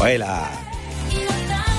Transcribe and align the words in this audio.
Poi 0.00 0.16
la 0.16 0.59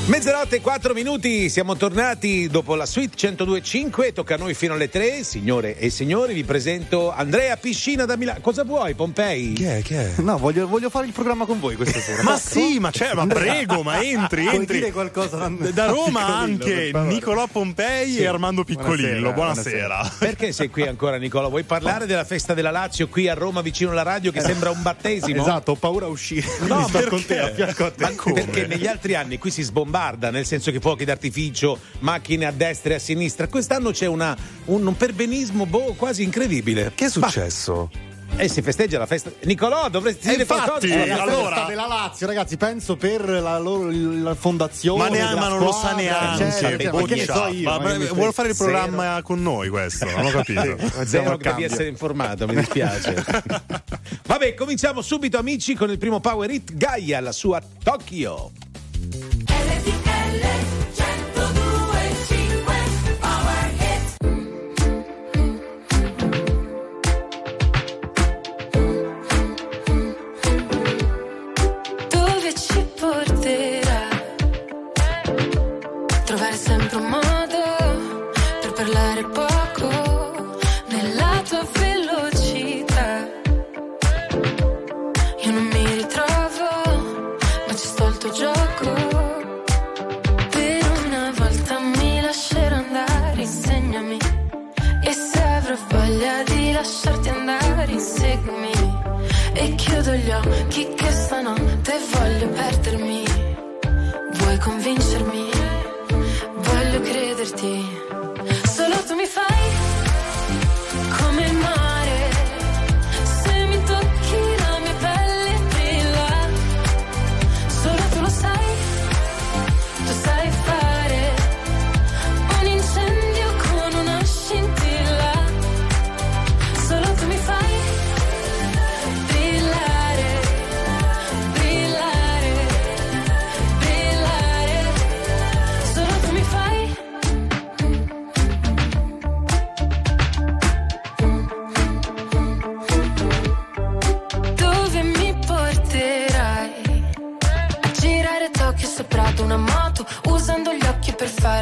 Mezzanotte 0.07 0.57
e 0.57 0.61
4 0.61 0.93
minuti, 0.93 1.47
siamo 1.47 1.77
tornati 1.77 2.47
dopo 2.49 2.75
la 2.75 2.85
suite 2.87 3.15
1025, 3.15 4.11
tocca 4.11 4.33
a 4.33 4.37
noi 4.37 4.53
fino 4.55 4.73
alle 4.73 4.89
3, 4.89 5.23
signore 5.23 5.77
e 5.77 5.89
signori, 5.89 6.33
vi 6.33 6.43
presento 6.43 7.11
Andrea 7.13 7.55
Piscina 7.55 8.03
da 8.05 8.17
Milano. 8.17 8.39
Cosa 8.41 8.63
vuoi, 8.63 8.93
Pompei? 8.95 9.53
Chi 9.53 9.63
è? 9.63 9.81
Chi 9.83 9.93
è? 9.93 10.11
No, 10.17 10.37
voglio, 10.37 10.67
voglio 10.67 10.89
fare 10.89 11.05
il 11.05 11.13
programma 11.13 11.45
con 11.45 11.59
voi 11.59 11.75
questa 11.75 11.99
sera. 11.99 12.23
ma 12.23 12.37
sì, 12.37 12.79
ma, 12.79 12.89
c'è, 12.89 13.13
ma 13.13 13.25
prego, 13.27 13.83
ma 13.83 14.01
entri, 14.01 14.47
entri. 14.47 14.79
dire 14.79 14.91
qualcosa 14.91 15.37
da, 15.37 15.69
Da 15.69 15.85
Roma 15.85 16.25
anche. 16.39 16.91
Nicolò 16.93 17.45
Pompei 17.47 18.11
Sì. 18.13 18.19
e 18.21 18.27
Armando 18.27 18.63
Piccolillo. 18.63 19.31
Buonasera, 19.31 19.87
Buonasera. 19.87 20.15
Perché 20.17 20.51
sei 20.51 20.69
qui 20.69 20.81
ancora, 20.81 21.17
Nicola? 21.17 21.47
Vuoi 21.47 21.63
parlare 21.63 22.05
della 22.07 22.25
festa 22.25 22.53
della 22.53 22.71
Lazio 22.71 23.07
qui 23.07 23.29
a 23.29 23.33
Roma 23.35 23.61
vicino 23.61 23.91
alla 23.91 24.03
radio 24.03 24.31
che 24.31 24.41
sembra 24.41 24.71
un 24.71 24.81
battesimo? 24.81 25.39
Esatto, 25.41 25.71
ho 25.71 25.75
paura 25.75 26.07
a 26.07 26.09
uscire. 26.09 26.47
No, 26.67 26.81
sto 26.87 26.91
perché? 26.91 27.09
con 27.09 27.23
te, 27.25 27.39
a 27.39 27.53
fianco 27.53 27.85
a 27.85 27.91
te. 27.91 28.03
Ma 28.03 28.33
perché 28.33 28.65
negli 28.65 28.87
altri 28.87 29.13
anni 29.15 29.37
qui 29.37 29.51
si 29.51 29.61
sbombarda, 29.91 30.31
nel 30.31 30.45
senso 30.45 30.71
che 30.71 30.79
fuochi 30.79 31.03
d'artificio, 31.03 31.77
macchine 31.99 32.45
a 32.45 32.51
destra 32.51 32.93
e 32.93 32.95
a 32.95 32.99
sinistra. 32.99 33.47
Quest'anno 33.47 33.91
c'è 33.91 34.05
una- 34.05 34.35
un, 34.65 34.85
un 34.87 34.95
perbenismo 34.95 35.65
boh, 35.65 35.93
quasi 35.97 36.23
incredibile. 36.23 36.93
Che 36.95 37.05
è 37.05 37.09
successo? 37.09 37.89
E 38.37 38.47
si 38.47 38.61
festeggia 38.61 38.97
la 38.97 39.05
festa. 39.05 39.29
Nicolò, 39.43 39.89
dovresti 39.89 40.27
E 40.27 40.29
dire 40.29 40.41
infatti, 40.43 40.61
qualcosa. 40.61 40.85
Eh, 40.87 40.89
sulla 40.89 41.05
la 41.05 41.15
festa- 41.15 41.23
allora- 41.33 41.55
festa 41.55 41.69
della 41.69 41.87
Lazio, 41.87 42.27
ragazzi, 42.27 42.55
penso 42.57 42.95
per 42.95 43.25
la 43.29 43.59
loro 43.59 43.89
la 43.91 44.35
fondazione. 44.35 45.03
Ma, 45.03 45.09
neanche, 45.09 45.35
ma 45.39 45.47
non 45.49 45.59
lo 45.59 45.71
sa 45.73 45.93
neanche. 45.95 46.47
eccetera, 46.47 46.91
Boccia. 46.91 47.01
ma 47.01 47.07
che 47.07 47.15
ne 47.15 47.25
so 47.25 47.47
io? 47.47 47.69
Ma- 47.69 47.79
ma 47.79 47.97
ma- 47.97 48.13
vuole 48.13 48.31
fare 48.31 48.49
il 48.49 48.55
programma 48.55 49.21
con 49.21 49.41
noi 49.41 49.67
questo? 49.67 50.05
Non 50.09 50.25
ho 50.27 50.29
capito. 50.31 50.61
Zero 50.61 51.05
Zero 51.05 51.29
devi 51.31 51.43
cambio. 51.43 51.65
essere 51.65 51.87
informato, 51.89 52.47
mi 52.47 52.55
dispiace. 52.55 53.21
Vabbè, 54.25 54.53
cominciamo 54.55 55.01
subito, 55.01 55.37
amici, 55.37 55.75
con 55.75 55.91
il 55.91 55.97
primo 55.97 56.21
Power 56.21 56.49
Hit 56.49 56.73
Gaia, 56.75 57.19
la 57.19 57.33
sua 57.33 57.61
Tokyo. 57.83 58.51
Occhi 100.33 100.93
che 100.95 101.11
stanotte 101.11 101.93
voglio 102.11 102.47
perdermi. 102.49 103.23
Vuoi 104.33 104.57
convincermi? 104.57 105.50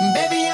Baby, 0.00 0.47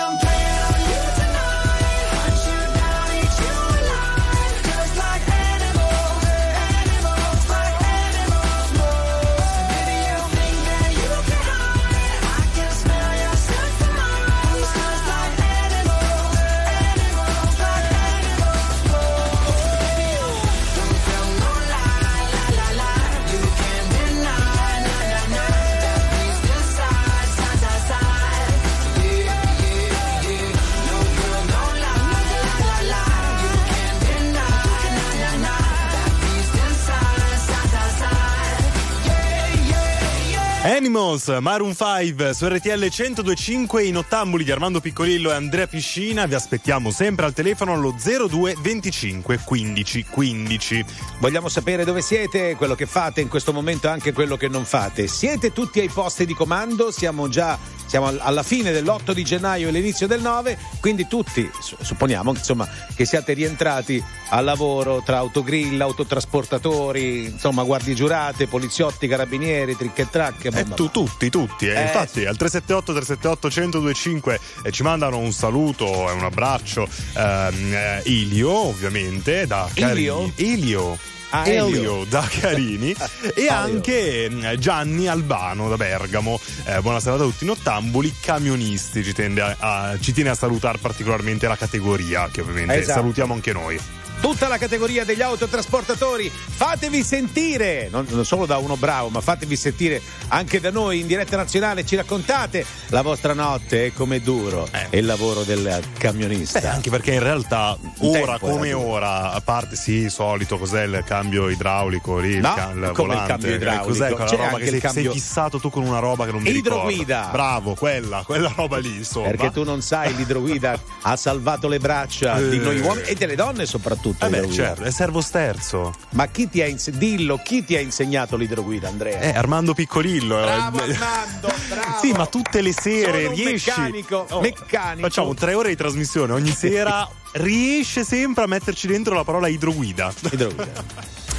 Animals, 41.04 41.28
Maroon 41.40 41.74
5 41.74 42.32
su 42.32 42.46
RTL 42.46 42.88
1025 42.88 43.82
in 43.84 43.98
ottambuli 43.98 44.42
di 44.42 44.50
Armando 44.50 44.80
Piccolillo 44.80 45.30
e 45.30 45.34
Andrea 45.34 45.66
Piscina. 45.66 46.24
Vi 46.24 46.34
aspettiamo 46.34 46.90
sempre 46.90 47.26
al 47.26 47.34
telefono 47.34 47.74
allo 47.74 47.94
02 47.94 48.56
25 48.58 49.40
15 49.44 50.06
15. 50.08 50.84
Vogliamo 51.18 51.48
sapere 51.48 51.84
dove 51.84 52.00
siete, 52.00 52.56
quello 52.56 52.74
che 52.74 52.86
fate 52.86 53.20
in 53.20 53.28
questo 53.28 53.52
momento 53.52 53.86
e 53.86 53.90
anche 53.90 54.14
quello 54.14 54.38
che 54.38 54.48
non 54.48 54.64
fate. 54.64 55.06
Siete 55.06 55.52
tutti 55.52 55.78
ai 55.80 55.90
posti 55.90 56.24
di 56.24 56.32
comando, 56.32 56.90
siamo 56.90 57.28
già 57.28 57.58
siamo 57.94 58.08
al- 58.08 58.19
alla 58.20 58.43
fine 58.43 58.73
dell'8 58.73 59.12
di 59.12 59.23
gennaio 59.23 59.69
e 59.69 59.70
l'inizio 59.70 60.08
del 60.08 60.20
9, 60.20 60.58
quindi 60.81 61.06
tutti 61.06 61.49
su- 61.61 61.76
supponiamo 61.81 62.31
insomma, 62.32 62.69
che 62.96 63.05
siate 63.05 63.35
rientrati 63.35 64.02
al 64.31 64.43
lavoro 64.44 65.00
tra 65.05 65.19
autogrill, 65.19 65.81
autotrasportatori, 65.81 67.26
insomma 67.26 67.62
guardie 67.62 67.94
giurate, 67.94 68.49
poliziotti, 68.49 69.06
carabinieri, 69.06 69.76
trick 69.76 69.96
e 70.00 70.11
track. 70.11 70.44
E 70.46 70.50
bomba. 70.50 70.75
tu, 70.75 70.91
tutti, 70.91 71.31
tutti. 71.31 71.69
eh. 71.69 71.75
Eh, 71.79 71.82
Infatti 71.82 72.25
al 72.26 72.37
378 72.37 72.93
378 72.94 73.49
1025 73.61 74.41
eh, 74.64 74.70
ci 74.73 74.82
mandano 74.82 75.19
un 75.19 75.31
saluto 75.32 76.11
e 76.11 76.12
un 76.14 76.25
abbraccio. 76.25 76.88
ehm, 77.17 77.73
eh, 77.75 78.02
Ilio, 78.06 78.50
ovviamente, 78.50 79.46
da 79.46 79.69
Ilio? 79.75 79.86
Carini. 80.32 80.32
Ilio. 80.36 80.98
Ah, 81.43 81.48
Elio 81.48 81.67
Elio. 81.67 82.05
da 82.05 82.26
Carini 82.41 82.94
e 83.34 83.48
anche 83.48 84.29
mm, 84.31 84.53
Gianni 84.58 85.08
Albano 85.08 85.69
da 85.69 85.76
Bergamo. 85.76 86.38
Eh, 86.64 86.81
buona 86.81 87.00
serata 87.00 87.24
a 87.24 87.26
tutti, 87.26 87.44
nottambuli, 87.44 88.14
camionisti. 88.20 89.03
Ci, 89.03 89.12
tende 89.12 89.41
a, 89.41 89.56
a- 89.58 89.98
ci 90.00 90.12
tiene 90.12 90.31
a 90.31 90.34
salutare 90.34 90.79
particolarmente 90.79 91.46
la 91.48 91.56
categoria, 91.56 92.29
che 92.31 92.41
ovviamente 92.41 92.74
Esatto. 92.79 93.00
salutiamo 93.00 93.34
anche 93.34 93.53
noi. 93.53 93.79
Tutta 94.24 94.48
la 94.48 94.56
categoria 94.56 95.04
degli 95.04 95.20
autotrasportatori, 95.20 96.31
fatevi 96.32 97.04
sentire, 97.04 97.88
non, 97.90 98.06
non 98.08 98.24
solo 98.24 98.46
da 98.46 98.56
uno 98.56 98.74
bravo, 98.74 99.10
ma 99.10 99.20
fatevi 99.20 99.54
sentire 99.54 100.00
anche 100.28 100.60
da 100.60 100.70
noi 100.70 101.00
in 101.00 101.06
diretta 101.06 101.36
nazionale, 101.36 101.84
ci 101.84 101.94
raccontate 101.94 102.64
la 102.88 103.02
vostra 103.02 103.34
notte 103.34 103.84
e 103.84 103.93
com'è 103.93 104.20
duro 104.22 104.66
Eh. 104.90 104.96
il 104.98 105.04
lavoro 105.04 105.43
del 105.43 105.78
camionista. 105.98 106.58
Beh, 106.60 106.69
anche 106.69 106.88
perché 106.88 107.12
in 107.12 107.22
realtà 107.22 107.76
Un 107.98 108.16
ora 108.16 108.38
come 108.38 108.72
ora, 108.72 109.32
a 109.32 109.40
parte 109.43 109.76
sì, 109.76 110.08
solito 110.08 110.56
cos'è 110.56 110.84
il 110.84 111.02
cambio 111.06 111.50
idraulico 111.50 112.16
lì, 112.19 112.31
il, 112.36 112.40
No, 112.40 112.54
il 112.56 112.72
come 112.72 112.88
il 112.88 112.93
volante, 112.94 113.26
cambio 113.26 113.48
eh, 113.50 113.54
idraulico? 113.56 113.86
cos'è 113.88 114.08
quella 114.10 114.24
C'è 114.31 114.36
roba 114.36 114.56
che 114.56 114.62
il 114.64 114.70
sei, 114.70 114.81
cambio- 114.81 115.02
sei 115.12 115.20
fissato 115.20 115.60
tu 115.60 115.69
con 115.69 115.82
una 115.84 115.98
roba 115.98 116.24
che 116.24 116.32
non 116.32 116.40
mi 116.40 116.48
Idroguida. 116.50 117.16
ricordo. 117.16 117.31
Bravo, 117.36 117.74
quella, 117.74 118.22
quella 118.24 118.50
roba 118.56 118.78
lì, 118.78 118.96
insomma. 118.96 119.26
Perché 119.28 119.50
tu 119.50 119.64
non 119.64 119.82
sai, 119.82 120.16
l'idroguida 120.16 120.81
ha 121.02 121.14
salvato 121.16 121.69
le 121.69 121.78
braccia 121.78 122.40
di 122.40 122.56
Eh. 122.56 122.60
noi 122.60 122.81
uomini 122.81 123.06
e 123.08 123.14
delle 123.16 123.34
donne 123.34 123.66
soprattutto. 123.66 124.12
Eh 124.18 124.28
beh, 124.28 124.36
l'idroguida. 124.40 124.52
certo, 124.64 124.82
è 124.84 124.90
servo 124.90 125.20
sterzo. 125.20 125.92
Ma 126.10 126.26
chi 126.28 126.48
ti 126.48 126.62
ha 126.62 126.66
insegnato? 126.66 127.04
Dillo, 127.04 127.40
chi 127.42 127.64
ti 127.64 127.76
ha 127.76 127.80
insegnato 127.80 128.36
l'idroguida, 128.36 128.88
Andrea? 128.88 129.18
Eh, 129.20 129.30
Armando 129.36 129.74
Piccolillo. 129.74 130.38
eh. 130.40 130.42
Bravo 130.44 130.78
Armando, 130.78 131.48
bravo. 131.68 131.98
Sì, 132.00 132.12
ma 132.12 132.26
tutte 132.26 132.60
le 132.60 132.72
sere 132.72 133.22
Sono 133.24 133.28
un 133.30 133.34
riesci. 133.34 133.70
meccanico, 133.70 134.26
Oh, 134.30 134.40
meccanico. 134.40 135.06
Facciamo 135.08 135.34
tre 135.34 135.54
ore 135.54 135.68
di 135.70 135.76
trasmissione 135.76 136.32
ogni 136.32 136.50
sera. 136.52 137.08
riesce 137.32 138.04
sempre 138.04 138.44
a 138.44 138.46
metterci 138.46 138.86
dentro 138.86 139.14
la 139.14 139.24
parola 139.24 139.48
idroguida. 139.48 140.12
Idroguida. 140.30 140.82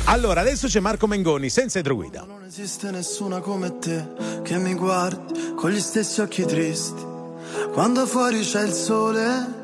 Allora, 0.07 0.41
adesso 0.41 0.67
c'è 0.67 0.79
Marco 0.81 1.07
Mengoni 1.07 1.49
senza 1.49 1.79
idroguida. 1.79 2.25
Non 2.27 2.43
esiste 2.45 2.91
nessuna 2.91 3.39
come 3.39 3.79
te 3.79 4.05
che 4.43 4.57
mi 4.57 4.73
guardi 4.75 5.53
con 5.55 5.71
gli 5.71 5.79
stessi 5.79 6.21
occhi 6.21 6.45
tristi. 6.45 7.01
Quando 7.73 8.05
fuori 8.05 8.41
c'è 8.41 8.61
il 8.63 8.73
sole, 8.73 9.63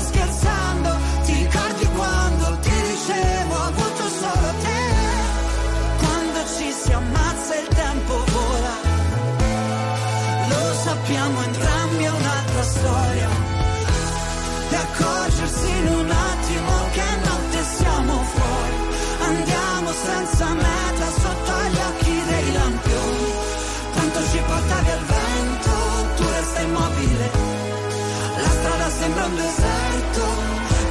accorgersi 14.81 15.69
in 15.69 15.87
un 15.87 16.09
attimo 16.09 16.71
che 16.91 17.07
notte 17.25 17.59
siamo 17.77 18.13
fuori. 18.33 18.77
Andiamo 19.31 19.89
senza 19.91 20.53
meta 20.53 21.07
sotto 21.21 21.53
gli 21.71 21.79
occhi 21.89 22.23
dei 22.29 22.51
lampioni. 22.53 23.31
Tanto 23.93 24.19
ci 24.31 24.39
porta 24.47 24.75
via 24.81 24.95
il 24.95 25.05
vento, 25.15 25.71
tu 26.15 26.23
resta 26.29 26.59
immobile. 26.61 27.29
La 28.43 28.49
strada 28.49 28.89
sembra 28.89 29.25
un 29.25 29.35
deserto 29.35 30.23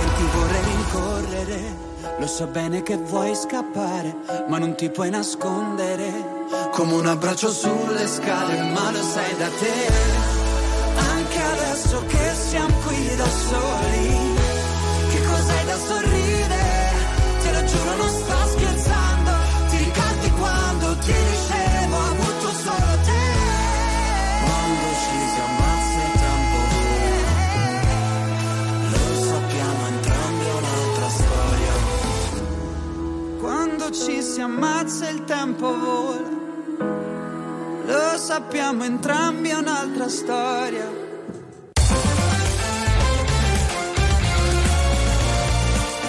e 0.02 0.06
ti 0.16 0.24
vorrei 0.34 0.62
rincorrere. 0.64 1.88
Lo 2.18 2.26
so 2.26 2.46
bene 2.46 2.82
che 2.82 2.96
vuoi 2.96 3.34
scappare, 3.34 4.14
ma 4.48 4.58
non 4.58 4.74
ti 4.74 4.90
puoi 4.90 5.10
nascondere. 5.10 6.38
come 6.72 6.92
un 6.94 7.06
abbraccio 7.06 7.50
sulle 7.50 8.06
scale, 8.06 8.62
ma 8.72 8.90
lo 8.90 9.02
sai 9.02 9.36
da 9.36 9.48
te. 9.48 10.29
Da 13.20 13.28
soli, 13.28 14.08
Che 15.10 15.20
cos'hai 15.30 15.64
da 15.66 15.76
sorridere? 15.88 16.68
Te 17.42 17.48
lo 17.52 17.62
giuro, 17.70 17.92
non 17.96 18.08
sto 18.20 18.38
scherzando. 18.52 19.32
Ti 19.68 19.76
ricordi 19.76 20.28
quando 20.42 20.86
ti 21.04 21.12
dicevo 21.28 21.96
ho 21.96 22.10
avuto 22.14 22.48
solo 22.64 22.92
te? 23.08 23.24
Quando 24.44 24.86
ci 25.02 25.18
si 25.32 25.40
ammazza 25.48 26.00
il 26.08 26.14
tempo 26.24 26.58
vola. 26.72 27.34
Lo 28.92 29.04
sappiamo 29.28 29.82
entrambi 29.92 30.46
un'altra 30.58 31.08
storia. 31.18 31.74
quando 33.40 33.90
ci 33.90 34.22
si 34.22 34.40
ammazza 34.40 35.08
il 35.08 35.24
tempo 35.24 35.66
vola. 35.78 36.38
Lo 37.84 38.16
sappiamo 38.16 38.84
entrambi 38.84 39.48
è 39.48 39.54
un'altra 39.54 40.08
storia. 40.08 41.08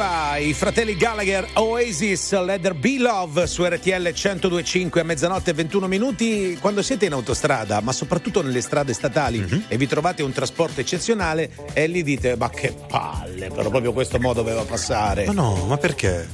subscribe. 0.00 0.29
I 0.40 0.54
fratelli 0.54 0.96
Gallagher 0.96 1.46
Oasis 1.54 2.32
Leather 2.40 2.72
Be 2.72 2.96
Love 2.98 3.46
su 3.46 3.62
RTL 3.62 4.10
1025 4.14 5.02
a 5.02 5.04
mezzanotte 5.04 5.50
e 5.50 5.52
21 5.52 5.86
minuti. 5.86 6.56
Quando 6.58 6.80
siete 6.80 7.04
in 7.04 7.12
autostrada, 7.12 7.80
ma 7.82 7.92
soprattutto 7.92 8.42
nelle 8.42 8.62
strade 8.62 8.94
statali 8.94 9.66
e 9.68 9.76
vi 9.76 9.86
trovate 9.86 10.22
un 10.22 10.32
trasporto 10.32 10.80
eccezionale 10.80 11.50
e 11.74 11.86
lì 11.88 12.02
dite 12.02 12.36
ma 12.36 12.48
che 12.48 12.74
palle, 12.88 13.48
però 13.48 13.68
proprio 13.68 13.92
questo 13.92 14.18
modo 14.18 14.40
doveva 14.40 14.62
passare. 14.62 15.26
Ma 15.26 15.32
no, 15.32 15.66
ma 15.66 15.76
perché? 15.76 16.26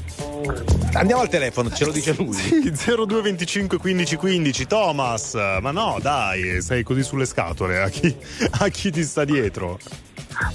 Andiamo 0.93 1.23
al 1.23 1.29
telefono, 1.29 1.73
ce 1.73 1.85
lo 1.85 1.91
dice 1.91 2.13
lui. 2.13 2.37
0225 2.73 3.77
15 3.77 4.17
15 4.17 4.67
Thomas, 4.69 5.35
ma 5.35 5.73
no 5.73 5.99
dai, 6.01 6.63
sei 6.63 6.85
così 6.85 7.03
sulle 7.03 7.27
scatole 7.27 7.83
a 7.83 7.89
chi, 7.89 8.17
a 8.51 8.69
chi 8.69 8.93
ti 8.93 9.03
sta 9.03 9.25
dietro? 9.25 9.81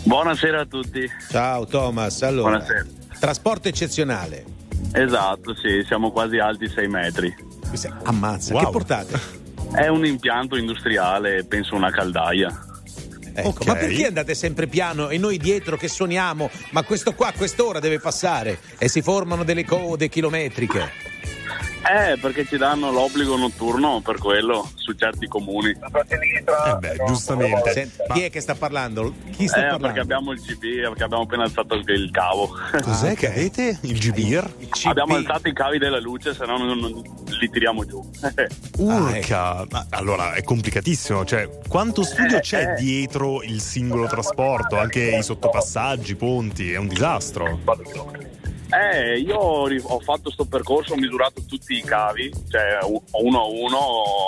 Buonasera 0.04 0.62
a 0.62 0.66
tutti. 0.66 1.06
Ciao 1.30 1.66
Thomas, 1.66 2.22
allora. 2.22 2.58
Buonasera. 2.58 3.00
Trasporto 3.22 3.68
eccezionale. 3.68 4.44
Esatto, 4.94 5.54
sì, 5.54 5.84
siamo 5.86 6.10
quasi 6.12 6.40
alti 6.40 6.68
6 6.68 6.88
metri. 6.88 7.32
Ammazza, 8.06 8.52
Wow. 8.56 8.64
che 8.64 8.70
portate? 8.72 9.20
È 9.74 9.86
un 9.86 10.04
impianto 10.08 10.56
industriale, 10.58 11.46
penso 11.46 11.76
una 11.76 11.92
caldaia. 11.92 12.50
Ecco, 13.36 13.50
Ok. 13.50 13.66
Ma 13.68 13.76
perché 13.76 14.08
andate 14.08 14.34
sempre 14.34 14.66
piano 14.66 15.10
e 15.10 15.20
noi 15.20 15.38
dietro 15.38 15.78
che 15.78 15.88
suoniamo? 15.88 16.50
Ma 16.72 16.82
questo 16.82 17.14
qua 17.14 17.28
a 17.28 17.34
quest'ora 17.34 17.80
deve 17.80 18.00
passare 18.00 18.58
e 18.80 18.88
si 18.90 19.04
formano 19.04 19.44
delle 19.44 19.66
code 19.66 20.10
chilometriche. 20.10 20.92
Eh, 21.84 22.18
perché 22.20 22.46
ci 22.46 22.58
danno 22.58 22.92
l'obbligo 22.92 23.36
notturno 23.36 24.02
per 24.02 24.18
quello 24.20 24.70
su 24.76 24.94
certi 24.94 25.28
comuni. 25.28 25.72
Eh 25.72 26.76
beh, 26.80 26.98
giustamente. 27.08 27.72
Senti, 27.72 27.96
Ma 28.08 28.14
chi 28.14 28.22
è 28.22 28.30
che 28.30 28.40
sta 28.40 28.54
parlando? 28.54 29.14
Chi 29.32 29.48
sta 29.48 29.58
Eh, 29.58 29.62
parlando? 29.62 29.86
perché 29.88 30.00
abbiamo 30.00 30.32
il 30.32 30.40
CB, 30.40 30.62
perché 30.90 31.04
abbiamo 31.04 31.24
appena 31.24 31.44
alzato 31.44 31.74
il, 31.74 32.10
cavo. 32.12 32.56
cos'è 32.84 33.16
che 33.16 33.30
avete? 33.30 33.80
Il 33.82 33.98
GBIR? 33.98 34.54
Abbiamo 34.84 35.16
alzato 35.16 35.48
i 35.48 35.54
cavi 35.54 35.80
della 35.80 36.00
luce, 36.00 36.36
se 36.36 36.46
no 36.46 36.58
non, 36.58 36.78
non- 36.78 37.02
li 37.40 37.50
tiriamo 37.50 37.84
giù. 37.84 38.08
Urca! 38.78 39.66
Ma 39.70 39.88
allora 39.90 40.34
è 40.34 40.44
complicatissimo, 40.44 41.26
cioè 41.26 41.50
quanto 41.68 42.04
studio 42.04 42.38
Eh, 42.38 42.42
c'è 42.42 42.74
eh. 42.78 42.82
dietro 42.82 43.42
il 43.42 43.60
singolo 43.60 44.06
trasporto? 44.06 44.78
Anche 44.78 45.18
i 45.18 45.24
sottopassaggi, 45.24 46.12
i 46.12 46.16
ponti, 46.16 46.72
è 46.72 46.78
un 46.78 46.88
disastro. 46.88 47.60
Eh, 48.74 49.20
io 49.20 49.38
ho 49.38 50.00
fatto 50.00 50.32
sto 50.32 50.46
percorso, 50.46 50.94
ho 50.94 50.98
misurato 50.98 51.44
tutti 51.46 51.76
i 51.76 51.82
cavi, 51.82 52.32
cioè 52.50 52.80
uno 53.22 53.42
a 53.42 53.46
uno 53.46 53.80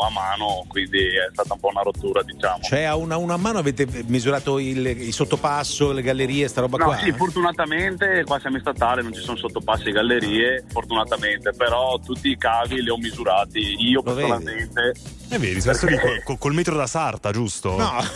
a 0.06 0.10
mano, 0.12 0.66
quindi 0.68 1.00
è 1.00 1.30
stata 1.32 1.54
un 1.54 1.60
po' 1.60 1.70
una 1.70 1.82
rottura, 1.82 2.22
diciamo. 2.24 2.62
Cioè, 2.62 2.84
a 2.84 2.96
una, 2.96 3.16
una 3.18 3.38
mano 3.38 3.60
avete 3.60 3.88
misurato 4.08 4.60
il, 4.60 4.86
il 4.86 5.14
sottopasso, 5.14 5.92
le 5.94 6.02
gallerie, 6.02 6.48
sta 6.50 6.60
roba 6.62 6.78
No, 6.78 6.86
qua? 6.86 6.98
sì, 6.98 7.12
fortunatamente 7.14 8.24
qua 8.26 8.38
siamo 8.40 8.58
in 8.58 8.62
statale, 8.62 9.02
non 9.02 9.14
ci 9.14 9.22
sono 9.22 9.38
sottopassi 9.38 9.88
e 9.90 9.92
gallerie, 9.92 10.66
fortunatamente, 10.68 11.52
però 11.54 11.98
tutti 12.00 12.30
i 12.30 12.38
cavi 12.38 12.82
li 12.82 12.90
ho 12.90 12.98
misurati 12.98 13.76
io 13.78 14.02
Lo 14.04 14.14
vedi? 14.14 14.28
personalmente. 14.30 14.94
Vedi, 15.30 15.62
sei 15.62 15.74
stato 15.74 15.86
lì 15.88 15.98
col, 16.00 16.22
col- 16.24 16.38
col 16.38 16.54
metro 16.54 16.76
da 16.76 16.86
sarta, 16.88 17.32
giusto? 17.32 17.78
No. 17.78 17.92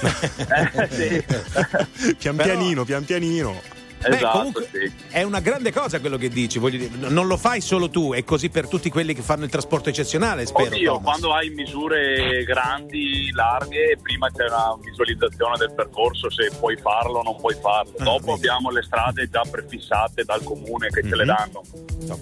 Eh, 0.47 0.87
sì. 0.89 2.13
pian 2.17 2.35
pianino, 2.35 2.83
pian 2.83 3.03
pianino. 3.05 3.61
Beh, 3.99 4.15
esatto, 4.15 4.37
comunque 4.37 4.69
sì. 4.71 4.91
è 5.09 5.23
una 5.23 5.39
grande 5.39 5.71
cosa 5.71 5.99
quello 5.99 6.17
che 6.17 6.29
dici, 6.29 6.59
voglio 6.59 6.77
dire, 6.77 7.09
non 7.09 7.27
lo 7.27 7.35
fai 7.37 7.61
solo 7.61 7.89
tu, 7.89 8.13
è 8.13 8.23
così 8.23 8.49
per 8.49 8.67
tutti 8.67 8.89
quelli 8.89 9.13
che 9.13 9.21
fanno 9.21 9.43
il 9.43 9.49
trasporto 9.49 9.89
eccezionale, 9.89 10.45
spero. 10.45 10.67
Oddio, 10.75 10.91
Thomas. 10.93 11.03
quando 11.03 11.33
hai 11.33 11.49
misure 11.49 12.43
grandi, 12.43 13.31
larghe, 13.31 13.97
prima 14.01 14.29
c'è 14.31 14.45
una 14.45 14.75
visualizzazione 14.81 15.57
del 15.57 15.73
percorso, 15.73 16.29
se 16.29 16.51
puoi 16.59 16.77
farlo 16.77 17.19
o 17.19 17.23
non 17.23 17.35
puoi 17.37 17.55
farlo. 17.59 17.93
Ah, 17.97 18.03
Dopo 18.03 18.33
vedi. 18.35 18.47
abbiamo 18.47 18.69
le 18.69 18.83
strade 18.83 19.29
già 19.29 19.41
prefissate 19.49 20.23
dal 20.23 20.43
comune 20.43 20.89
che 20.89 21.01
ce 21.01 21.15
le 21.15 21.23
Mhm. 21.25 21.35
danno. 21.35 21.61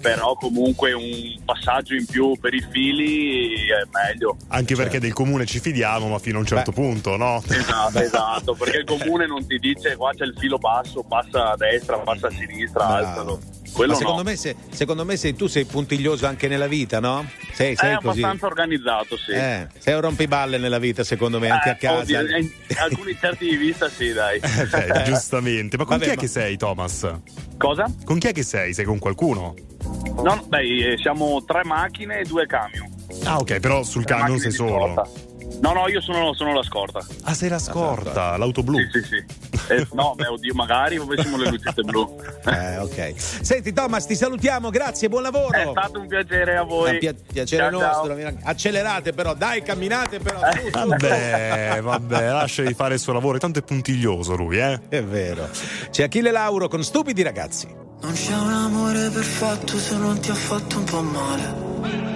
Però 0.00 0.34
comunque 0.34 0.92
un 0.92 1.38
passaggio 1.44 1.94
in 1.94 2.06
più 2.06 2.36
per 2.40 2.54
i 2.54 2.64
fili 2.70 3.54
è 3.68 3.86
meglio. 3.92 4.36
Anche 4.48 4.74
perché 4.74 4.98
del 4.98 5.12
comune 5.12 5.44
ci 5.46 5.60
fidiamo, 5.60 6.08
ma 6.08 6.18
fino 6.18 6.38
a 6.38 6.40
un 6.40 6.46
certo 6.46 6.72
Certo. 6.72 6.80
Beh. 6.80 6.86
punto, 6.88 7.16
no? 7.16 7.42
Esatto, 7.46 7.98
esatto, 8.00 8.54
perché 8.58 8.78
il 8.78 8.84
comune 8.84 9.26
non 9.26 9.46
ti 9.46 9.58
dice 9.58 9.94
qua 9.96 10.12
c'è 10.14 10.24
il 10.24 10.34
filo 10.38 10.58
basso, 10.58 11.02
passa 11.04 11.52
a 11.52 11.56
destra, 11.56 11.65
passa 12.04 12.26
a 12.26 12.30
sinistra, 12.30 12.84
Bravo. 12.86 12.94
alzalo. 13.06 13.40
Quello 13.72 13.92
Ma 13.92 13.98
secondo, 13.98 14.22
no. 14.22 14.30
me, 14.30 14.36
se, 14.36 14.56
secondo 14.70 15.04
me 15.04 15.16
se 15.18 15.34
tu 15.34 15.48
sei 15.48 15.66
puntiglioso 15.66 16.26
anche 16.26 16.48
nella 16.48 16.66
vita, 16.66 16.98
no? 16.98 17.28
Sei, 17.52 17.76
sei 17.76 17.96
così. 17.96 18.20
abbastanza 18.20 18.46
organizzato, 18.46 19.16
sì. 19.18 19.32
Eh, 19.32 19.66
sei 19.78 19.94
un 19.94 20.00
rompiballe 20.00 20.56
nella 20.56 20.78
vita, 20.78 21.04
secondo 21.04 21.38
me, 21.38 21.50
anche 21.50 21.68
Eh, 21.68 21.72
a 21.72 21.76
casa. 21.76 22.00
oddio, 22.00 22.36
in 22.38 22.50
alcuni 22.78 23.14
certi 23.20 23.48
di 23.50 23.56
vista 23.56 23.88
sì, 23.90 24.12
dai. 24.14 24.40
Eh, 24.72 25.02
giustamente. 25.04 25.76
Ma 25.76 25.84
con 25.84 25.98
Vabbè, 25.98 26.04
chi 26.04 26.10
è 26.10 26.14
ma- 26.14 26.20
che 26.22 26.28
sei, 26.28 26.56
Thomas? 26.56 27.06
Cosa? 27.58 27.84
Con 28.04 28.18
chi 28.18 28.28
è 28.28 28.32
che 28.32 28.42
sei? 28.44 28.72
Sei 28.72 28.84
con 28.86 28.98
qualcuno? 28.98 29.54
No, 30.22 30.42
beh, 30.48 30.92
eh, 30.92 30.98
siamo 30.98 31.44
tre 31.44 31.62
macchine 31.64 32.20
e 32.20 32.24
due 32.24 32.46
camion. 32.46 32.88
Ah, 33.24 33.36
ok, 33.38 33.60
però 33.60 33.82
sul 33.82 34.04
Tre 34.04 34.16
camion 34.16 34.38
sei 34.38 34.52
solo. 34.52 34.70
scorta. 34.94 35.10
No, 35.60 35.72
no, 35.72 35.88
io 35.88 36.00
sono, 36.00 36.32
sono 36.34 36.52
la 36.52 36.62
scorta. 36.62 37.04
Ah, 37.24 37.34
sei 37.34 37.48
la 37.48 37.58
scorta, 37.58 38.36
l'auto 38.36 38.62
blu. 38.62 38.78
Sì, 38.78 39.00
sì, 39.00 39.02
sì. 39.08 39.24
Eh, 39.72 39.86
no, 39.92 40.14
beh, 40.14 40.26
oddio, 40.26 40.54
magari 40.54 40.96
avessimo 40.96 41.36
le 41.36 41.50
lucette 41.50 41.82
blu. 41.82 42.16
Eh, 42.46 42.78
ok. 42.78 43.14
Senti, 43.16 43.72
Thomas, 43.72 44.06
ti 44.06 44.14
salutiamo, 44.14 44.70
grazie, 44.70 45.08
buon 45.08 45.22
lavoro. 45.22 45.50
È 45.50 45.68
stato 45.70 45.98
un 45.98 46.06
piacere 46.06 46.56
a 46.56 46.62
voi. 46.62 46.92
Un 46.92 46.98
pia- 46.98 47.14
piacere 47.14 47.62
Ciao, 47.70 47.80
ciao. 47.80 47.88
nostro. 47.88 48.14
raccomando. 48.14 48.40
Accelerate, 48.44 49.12
però, 49.12 49.34
dai, 49.34 49.62
camminate, 49.62 50.20
però. 50.20 50.38
su, 50.52 50.58
su. 50.70 50.70
Vabbè, 50.86 51.80
vabbè, 51.82 52.30
lasciali 52.30 52.72
fare 52.74 52.94
il 52.94 53.00
suo 53.00 53.12
lavoro, 53.12 53.38
tanto 53.38 53.58
è 53.58 53.62
puntiglioso 53.62 54.36
lui, 54.36 54.58
eh? 54.58 54.80
È 54.88 55.02
vero. 55.02 55.48
C'è 55.90 56.04
Achille 56.04 56.30
Lauro 56.30 56.68
con 56.68 56.84
Stupidi 56.84 57.22
ragazzi. 57.22 57.66
Non 58.02 58.12
c'è 58.12 58.34
un 58.34 58.52
amore 58.52 59.08
perfetto 59.10 59.76
se 59.78 59.96
non 59.96 60.20
ti 60.20 60.30
ha 60.30 60.34
fatto 60.34 60.78
un 60.78 60.84
po' 60.84 61.02
male. 61.02 62.15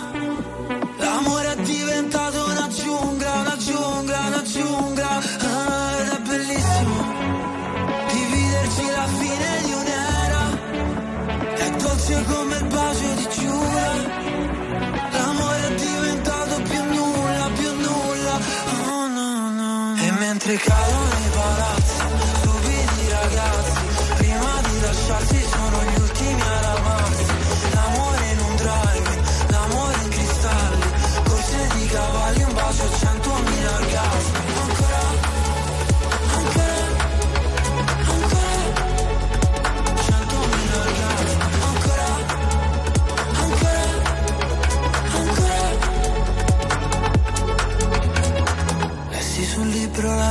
giungla, 4.51 5.09
ah, 5.09 6.15
è 6.15 6.19
bellissimo. 6.27 6.95
Dividerci 8.11 8.85
la 8.97 9.07
fine 9.19 9.49
di 9.65 9.71
un'era 9.81 10.43
È 11.55 11.69
dolce 11.81 12.23
come 12.25 12.55
il 12.57 12.65
bacio 12.65 13.13
di 13.15 13.27
Giura 13.37 13.91
L'amore 15.11 15.67
è 15.67 15.73
diventato 15.75 16.61
più 16.63 16.83
nulla, 16.83 17.49
più 17.55 17.71
nulla. 17.85 18.39
Oh 18.89 19.07
no 19.07 19.49
no 19.49 19.95
E 19.95 20.11
mentre 20.19 20.55
cadono 20.55 21.00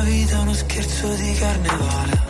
la 0.02 0.06
vita 0.06 0.36
è 0.36 0.38
uno 0.38 0.54
scherzo 0.54 1.14
di 1.14 1.32
carnevale. 1.34 2.28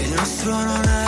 Il 0.00 0.12
nostro 0.14 0.50
non 0.50 0.82
era 0.84 1.07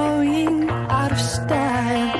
going 0.00 0.70
out 0.70 1.12
of 1.12 1.20
style. 1.20 2.19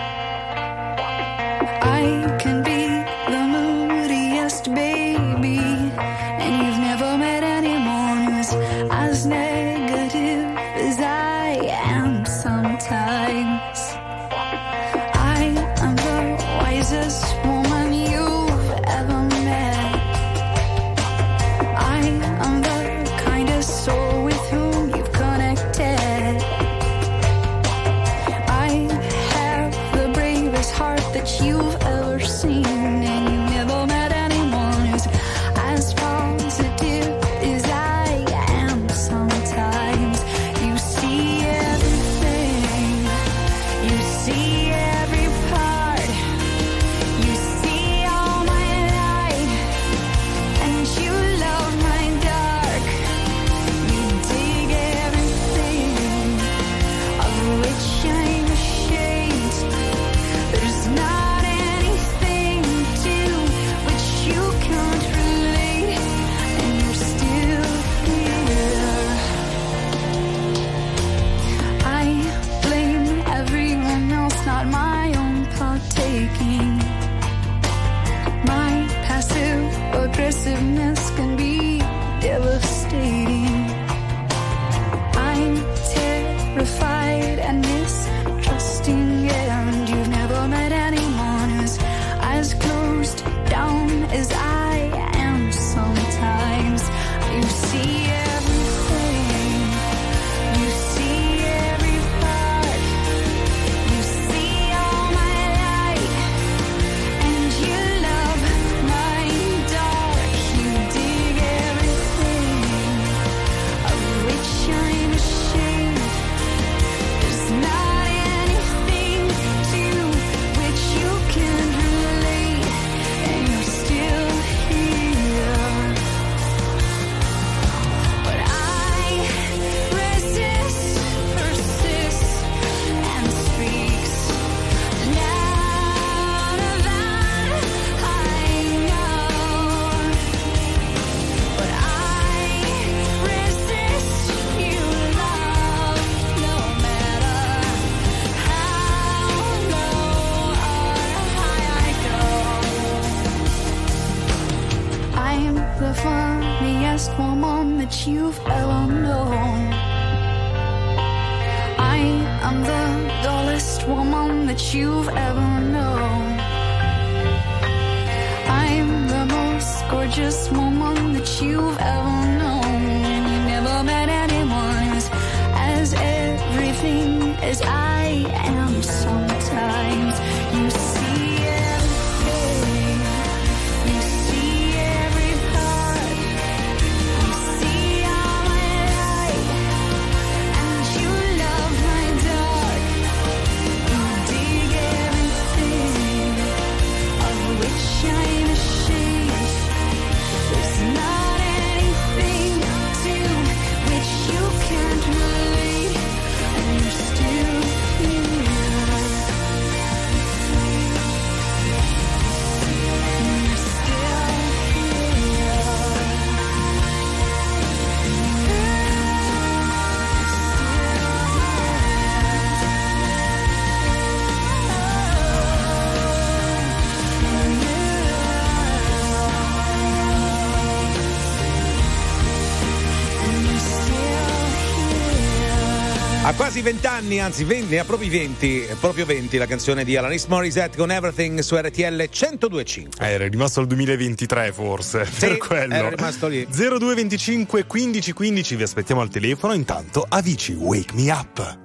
propri 236.61 236.62
vent'anni, 236.62 237.20
anzi 237.20 237.44
20, 237.44 237.70
ne 237.70 237.79
ha 237.79 237.85
propri 237.85 238.09
20, 238.09 238.68
proprio 238.79 239.07
20 239.07 239.37
la 239.38 239.46
canzone 239.46 239.85
di 239.85 239.96
Alanis 239.96 240.27
Morissette 240.27 240.77
con 240.77 240.90
Everything 240.90 241.40
su 241.40 241.57
RTL 241.57 242.09
1025. 242.11 243.07
Eh, 243.07 243.11
era 243.11 243.29
rimasto 243.29 243.61
al 243.61 243.66
2023 243.66 244.53
forse, 244.53 245.07
sì, 245.11 245.27
per 245.27 245.37
quello. 245.38 245.75
Era 245.75 245.88
rimasto 245.88 246.29
lì. 246.29 246.46
0225 246.51 247.66
1515 247.70 248.57
vi 248.57 248.62
aspettiamo 248.62 249.01
al 249.01 249.09
telefono, 249.09 249.55
intanto 249.55 250.05
Avici, 250.09 250.53
Wake 250.53 250.92
Me 250.94 251.11
Up. 251.11 251.59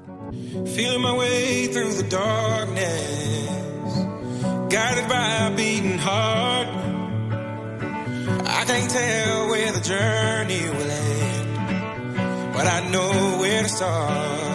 Feeling 0.73 1.01
my 1.01 1.11
way 1.11 1.67
through 1.69 1.93
the 1.95 2.07
darkness 2.07 3.43
Guided 4.69 5.07
by 5.07 5.45
a 5.45 5.51
beating 5.51 5.99
heart 5.99 6.67
I 8.43 8.63
can't 8.65 8.89
tell 8.89 9.47
where 9.49 9.71
the 9.71 9.81
journey 9.81 10.61
will 10.61 10.89
end 10.89 11.45
but 12.53 12.65
I 12.65 12.89
know 12.89 13.37
where 13.37 13.61
to 13.61 13.69
start. 13.69 14.54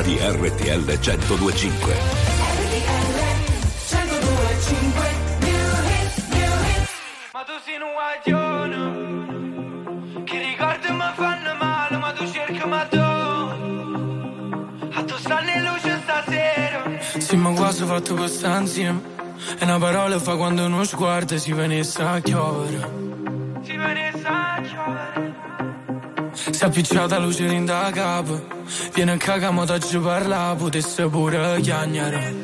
musica 0.00 0.02
di 0.02 0.16
RTL 0.18 0.84
1025. 0.84 1.94
Ma 7.32 7.42
tu 7.44 7.52
sei 7.64 7.76
un 7.80 7.92
guaglione 7.94 8.82
Che 10.24 10.38
ricordi 10.38 10.90
mi 10.90 11.10
fanno 11.14 11.54
male 11.58 11.96
Ma 11.96 12.12
tu 12.12 12.26
cerchi 12.30 12.66
ma 12.66 12.84
tu 12.84 12.98
A 14.92 15.04
tu 15.04 15.16
stanno 15.16 15.50
in 15.50 15.62
luce 15.62 16.00
stasera 16.02 16.82
Sì, 17.18 17.36
ma 17.36 17.52
quasi 17.52 17.84
fatto 17.84 18.14
questa 18.14 18.58
insieme. 18.58 19.00
E 19.58 19.64
una 19.64 19.78
parola 19.78 20.18
fa 20.18 20.36
quando 20.36 20.64
uno 20.64 20.84
sguardo 20.84 21.38
si 21.38 21.52
venisse 21.52 22.02
a 22.02 22.20
chiovere. 22.20 23.09
Si 26.60 26.66
è 26.66 26.68
appicciata 26.68 27.16
luce 27.16 27.44
in 27.44 27.64
da 27.64 27.90
capo. 27.90 28.38
Viene 28.92 29.12
a 29.12 29.16
cagamo 29.16 29.64
da 29.64 29.78
giù 29.78 29.98
parla, 30.02 30.54
potesse 30.58 31.08
pure 31.08 31.58
chiagnare. 31.62 32.34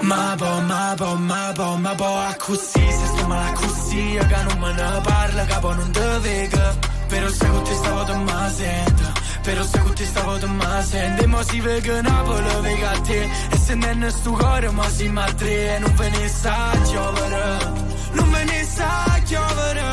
Ma 0.00 0.34
po, 0.36 0.60
ma 0.62 0.94
po, 0.96 1.14
ma 1.14 1.52
po, 1.54 1.76
ma 1.76 1.94
po, 1.94 2.06
a 2.06 2.34
così, 2.36 2.80
se 2.90 3.06
sto 3.14 3.26
male 3.28 3.50
a 3.50 3.52
così, 3.52 4.18
che 4.18 4.42
non 4.48 4.58
me 4.58 4.72
ne 4.72 5.00
parla, 5.00 5.44
capo 5.44 5.74
non 5.74 5.92
te 5.92 6.18
vega. 6.22 6.76
Però 7.06 7.28
se 7.28 7.46
con 7.46 7.62
te 7.62 7.74
stavo 7.74 8.02
te 8.02 8.14
ma 8.16 8.48
sento, 8.48 9.12
però 9.42 9.62
se 9.62 9.78
con 9.78 9.94
te 9.94 10.04
stavo 10.06 10.38
te 10.38 10.46
ma 10.46 10.82
sento, 10.82 11.22
e 11.22 11.26
mo 11.26 11.42
si 11.44 11.60
vega 11.60 12.00
Napoli, 12.00 12.60
vega 12.62 12.90
a 12.90 13.00
te, 13.00 13.30
e 13.50 13.56
se 13.56 13.74
non 13.76 14.02
è 14.02 14.10
sto 14.10 14.32
cuore, 14.32 14.70
ma 14.70 14.88
si 14.88 15.08
ma 15.08 15.26
e 15.38 15.78
non 15.78 15.94
ve 15.94 16.08
ne 16.08 16.28
sa 16.28 16.72
giovere, 16.90 17.58
non 18.10 18.30
ve 18.32 18.42
ne 18.42 18.64
sa 18.64 19.20
giovere, 19.24 19.84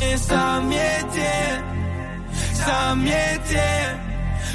e 0.00 0.16
sta 0.18 0.60
miete, 0.60 1.73
sta 2.64 2.94
miete. 2.94 4.02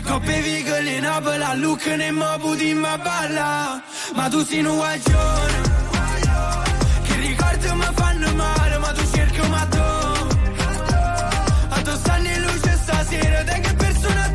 Coppe 0.04 0.41
vigole 0.41 0.91
in 0.98 1.04
Napoli, 1.04 1.43
a 1.43 1.54
Lucca 1.54 1.95
ne 1.95 2.12
mo 2.12 2.38
puti 2.39 2.74
ma 2.74 2.98
balla. 2.98 3.82
Ma 4.15 4.28
tu 4.30 4.43
sei 4.43 4.63
un 4.63 4.76
guaglione. 4.76 5.78
Che 7.06 7.15
ricordi 7.28 7.67
mi 7.82 7.89
fanno 7.95 8.34
male 8.36 8.78
Ma 8.78 8.91
tu 8.91 9.04
cerchi 9.13 9.41
ma 9.48 9.65
tu 9.74 9.88
A 11.69 11.82
tu 11.86 11.91
stanno 12.02 12.28
in 12.28 12.41
luce 12.41 12.72
stasera 12.84 13.43
Te 13.43 13.60
che 13.60 13.74
persona 13.74 14.32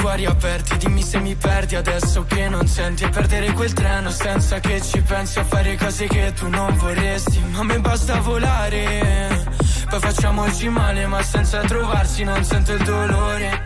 spenti, 0.00 0.02
i 0.02 0.02
cuori 0.02 0.26
aperti 0.26 0.76
Dimmi 0.78 1.02
se 1.02 1.18
mi 1.18 1.34
perdi 1.34 1.76
adesso 1.76 2.24
che 2.24 2.48
non 2.48 2.66
senti. 2.66 3.04
E 3.04 3.08
perdere 3.08 3.52
quel 3.52 3.72
treno 3.72 4.10
senza 4.10 4.58
che 4.60 4.80
ci 4.80 5.00
pensi 5.02 5.38
A 5.38 5.44
fare 5.44 5.76
cose 5.76 6.06
che 6.06 6.32
tu 6.32 6.48
non 6.48 6.76
vorresti. 6.76 7.40
Ma 7.50 7.62
me 7.62 7.78
basta 7.80 8.20
volare 8.20 9.46
Poi 9.88 10.00
facciamoci 10.00 10.68
male 10.68 11.06
ma 11.06 11.22
senza 11.22 11.60
trovarsi 11.60 12.24
non 12.24 12.42
sento 12.44 12.72
il 12.72 12.82
dolore. 12.82 13.64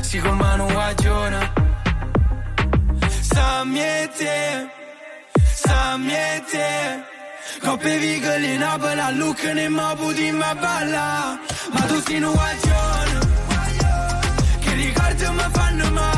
Si 0.00 0.18
con 0.18 0.36
mano 0.36 0.66
guagiona 0.66 1.52
Samjetje 3.20 4.68
Samjetje 5.54 7.04
Coppe 7.60 7.98
vigole 7.98 8.54
in 8.54 8.62
abola 8.62 9.10
Look 9.10 9.42
ne 9.54 9.68
mobu 9.68 10.12
di 10.12 10.30
ma 10.30 10.54
balla. 10.54 11.38
Ma 11.72 11.80
tu 11.80 12.00
sei 12.02 12.22
un 12.22 12.32
guagione 12.32 13.25
Che 14.96 15.12
ricordi 15.12 16.15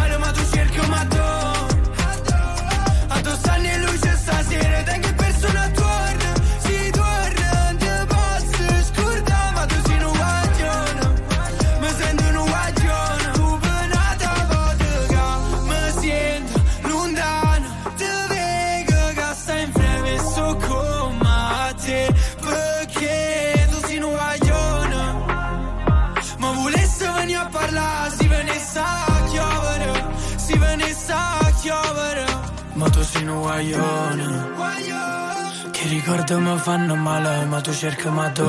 fanno 36.69 36.95
male 36.97 37.47
Ma 37.47 37.61
tu 37.63 37.73
cerchi 37.73 38.09
ma 38.11 38.31
tu 38.31 38.49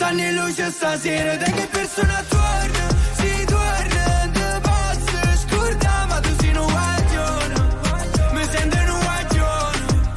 anni 0.00 0.34
luce 0.34 0.70
stasera 0.70 1.36
Da 1.36 1.44
che 1.44 1.68
persona 1.70 2.24
torna 2.28 2.33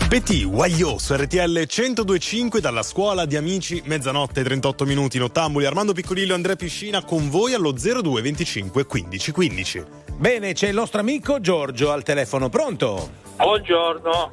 Waglio 0.10 0.97
su 0.99 1.14
RTL 1.16 1.66
1025 1.68 2.62
dalla 2.62 2.82
scuola 2.82 3.26
di 3.26 3.36
amici 3.36 3.82
mezzanotte 3.86 4.41
38 4.41 4.86
minuti 4.86 5.18
in 5.18 5.24
ottamboli 5.24 5.66
Armando 5.66 5.91
Piccolillo 5.91 6.32
e 6.32 6.36
Andrea 6.36 6.55
Piscina 6.55 7.03
con 7.03 7.30
voi 7.30 7.53
allo 7.53 7.74
02 7.74 8.22
25 8.22 8.86
15 8.86 9.32
15 9.32 9.84
Bene, 10.16 10.53
c'è 10.53 10.70
il 10.70 10.76
nostro 10.76 11.01
amico 11.01 11.41
Giorgio 11.41 11.91
al 11.91 12.03
telefono, 12.03 12.47
pronto? 12.47 13.10
Buongiorno. 13.36 14.30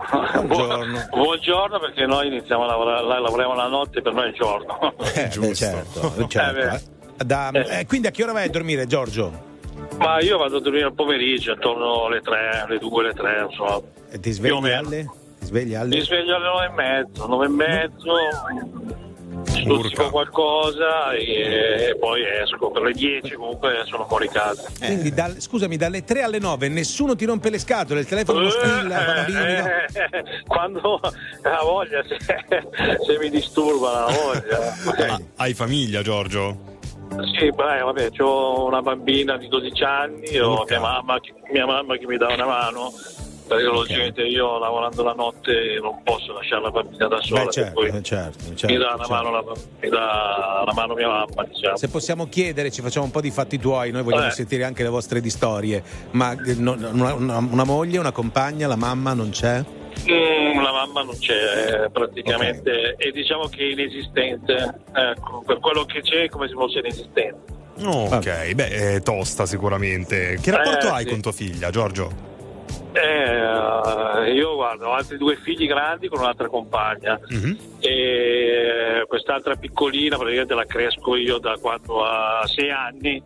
Buongiorno. 0.47 1.09
Buongiorno 1.13 1.79
perché 1.81 2.07
noi 2.07 2.29
iniziamo 2.29 2.63
a 2.63 2.67
lavorare, 2.67 3.05
la- 3.07 3.19
lavoriamo 3.19 3.55
la 3.57 3.67
notte, 3.67 4.01
per 4.01 4.13
noi 4.15 4.31
è 4.31 4.33
giorno. 4.33 4.95
Eh, 5.15 5.31
beh, 5.37 5.55
certo, 5.55 6.27
certo. 6.29 6.59
Eh, 6.61 6.75
eh. 7.19 7.25
Da- 7.25 7.51
eh, 7.51 7.85
quindi 7.87 8.07
a 8.07 8.11
che 8.13 8.23
ora 8.23 8.33
vai 8.33 8.47
a 8.47 8.51
dormire, 8.51 8.87
Giorgio? 8.87 9.43
Ma 9.99 10.21
io 10.21 10.39
vado 10.39 10.57
a 10.57 10.61
dormire 10.61 10.85
al 10.87 10.95
pomeriggio, 10.95 11.53
attorno 11.53 12.07
alle 12.07 12.21
3, 12.21 12.63
alle 12.65 12.79
2, 12.79 13.03
alle 13.05 13.13
3, 13.13 13.41
non 13.41 13.51
so. 13.53 13.89
E 14.11 14.21
ti 14.21 14.31
svegli 14.31 14.53
meno. 14.61 14.79
alle? 14.79 15.11
Ti 15.45 15.51
svegli 15.51 15.75
alle? 15.75 15.97
Mi 15.97 16.03
sveglio 16.03 16.37
alle 16.37 16.47
9 16.47 16.65
e 16.65 16.71
mezzo, 16.71 17.27
9 17.27 17.45
e 17.45 17.49
mezzo, 17.49 18.13
stuzzico 19.45 20.11
qualcosa 20.11 21.13
e, 21.13 21.95
poi 22.01 22.23
esco. 22.43 22.71
Per 22.71 22.83
le 22.83 22.93
10 22.93 23.35
comunque 23.35 23.83
sono 23.85 24.07
fuori 24.07 24.29
casa. 24.29 24.69
Quindi 24.79 25.13
dal- 25.13 25.39
scusami, 25.39 25.77
dalle 25.77 26.03
3 26.03 26.23
alle 26.23 26.39
9 26.39 26.69
nessuno 26.69 27.15
ti 27.15 27.27
rompe 27.27 27.51
le 27.51 27.59
scatole, 27.59 28.01
il 28.01 28.07
telefono 28.07 28.49
squilla, 28.49 29.05
bambini. 29.05 29.39
no? 29.39 29.67
Eh, 29.67 30.43
quando 30.47 31.01
ha 31.03 31.63
voglia, 31.63 32.03
se, 32.09 32.17
se 33.07 33.19
mi 33.19 33.29
disturba 33.29 33.93
la 33.93 34.07
voglia. 34.07 35.13
Ah, 35.13 35.21
hai 35.37 35.53
famiglia 35.55 36.01
Giorgio? 36.03 36.73
Sì, 37.39 37.51
beh, 37.51 37.81
vabbè, 37.81 38.09
ho 38.21 38.65
una 38.67 38.81
bambina 38.81 39.37
di 39.37 39.47
12 39.47 39.85
anni, 39.85 40.39
ho 40.39 40.65
mia 40.69 40.81
mamma, 40.81 41.21
mia 41.53 41.67
mamma 41.67 41.97
che 41.97 42.07
mi 42.07 42.17
dà 42.17 42.33
una 42.33 42.47
mano, 42.47 42.93
perché 43.47 43.65
logicamente 43.65 44.23
io 44.23 44.59
lavorando 44.59 45.03
la 45.03 45.13
notte 45.13 45.79
non 45.81 46.03
posso 46.03 46.33
lasciare 46.33 46.63
la 46.63 46.71
bambina 46.71 47.07
da 47.09 47.21
sola, 47.21 47.45
Beh, 47.45 47.51
certo, 47.51 47.83
certo, 48.03 48.55
certo, 48.55 48.67
mi, 48.73 48.77
dà 48.79 48.87
una 48.95 48.97
certo. 49.05 49.13
mano 49.13 49.31
la, 49.31 49.45
mi 49.81 49.89
dà 49.89 50.63
la 50.67 50.73
mano 50.75 50.95
mia 50.95 51.09
mamma, 51.09 51.45
diciamo. 51.45 51.77
Se 51.77 51.89
possiamo 51.89 52.29
chiedere, 52.29 52.71
ci 52.71 52.81
facciamo 52.83 53.05
un 53.07 53.11
po' 53.11 53.21
di 53.21 53.31
fatti 53.31 53.59
tuoi, 53.59 53.91
noi 53.91 54.03
vogliamo 54.03 54.27
Eh. 54.27 54.31
sentire 54.31 54.65
anche 54.65 54.83
le 54.83 54.89
vostre 54.89 55.21
di 55.21 55.31
storie. 55.31 55.83
Ma 56.13 56.33
eh, 56.33 56.53
una, 56.53 57.15
una- 57.15 57.37
una 57.39 57.65
moglie, 57.65 57.99
una 57.99 58.13
compagna, 58.13 58.67
la 58.67 58.77
mamma 58.77 59.13
non 59.13 59.31
c'è? 59.31 59.63
Mm, 60.11 60.61
la 60.61 60.73
mamma 60.73 61.03
non 61.03 61.17
c'è 61.19 61.85
eh, 61.85 61.91
praticamente 61.91 62.97
e 62.97 63.11
diciamo 63.13 63.47
che 63.47 63.59
è 63.59 63.71
inesistente, 63.73 64.75
ecco, 64.93 65.43
per 65.47 65.61
quello 65.61 65.85
che 65.85 66.01
c'è 66.01 66.23
è 66.25 66.29
come 66.29 66.49
se 66.49 66.55
fosse 66.55 66.79
inesistente. 66.81 67.53
Ok, 67.85 68.53
beh, 68.55 68.69
è 68.97 69.01
tosta 69.03 69.47
sicuramente. 69.47 70.39
Che 70.41 70.51
rapporto 70.51 70.87
Eh, 70.87 70.91
hai 70.91 71.05
sì. 71.05 71.11
con 71.11 71.21
tua 71.21 71.33
figlia, 71.33 71.71
Giorgio? 71.71 72.33
Eh, 72.93 74.33
io 74.33 74.55
guardo, 74.55 74.87
ho 74.89 74.93
altri 74.93 75.17
due 75.19 75.37
figli 75.37 75.67
grandi 75.67 76.09
con 76.09 76.21
un'altra 76.21 76.49
compagna 76.49 77.19
Mhm. 77.29 77.59
e 77.81 79.05
quest'altra 79.09 79.57
piccolina 79.57 80.17
praticamente 80.17 80.55
la 80.55 80.65
cresco 80.65 81.17
io 81.17 81.39
da 81.39 81.57
4 81.61 82.05
a 82.05 82.47
6 82.47 82.71
anni 82.71 83.23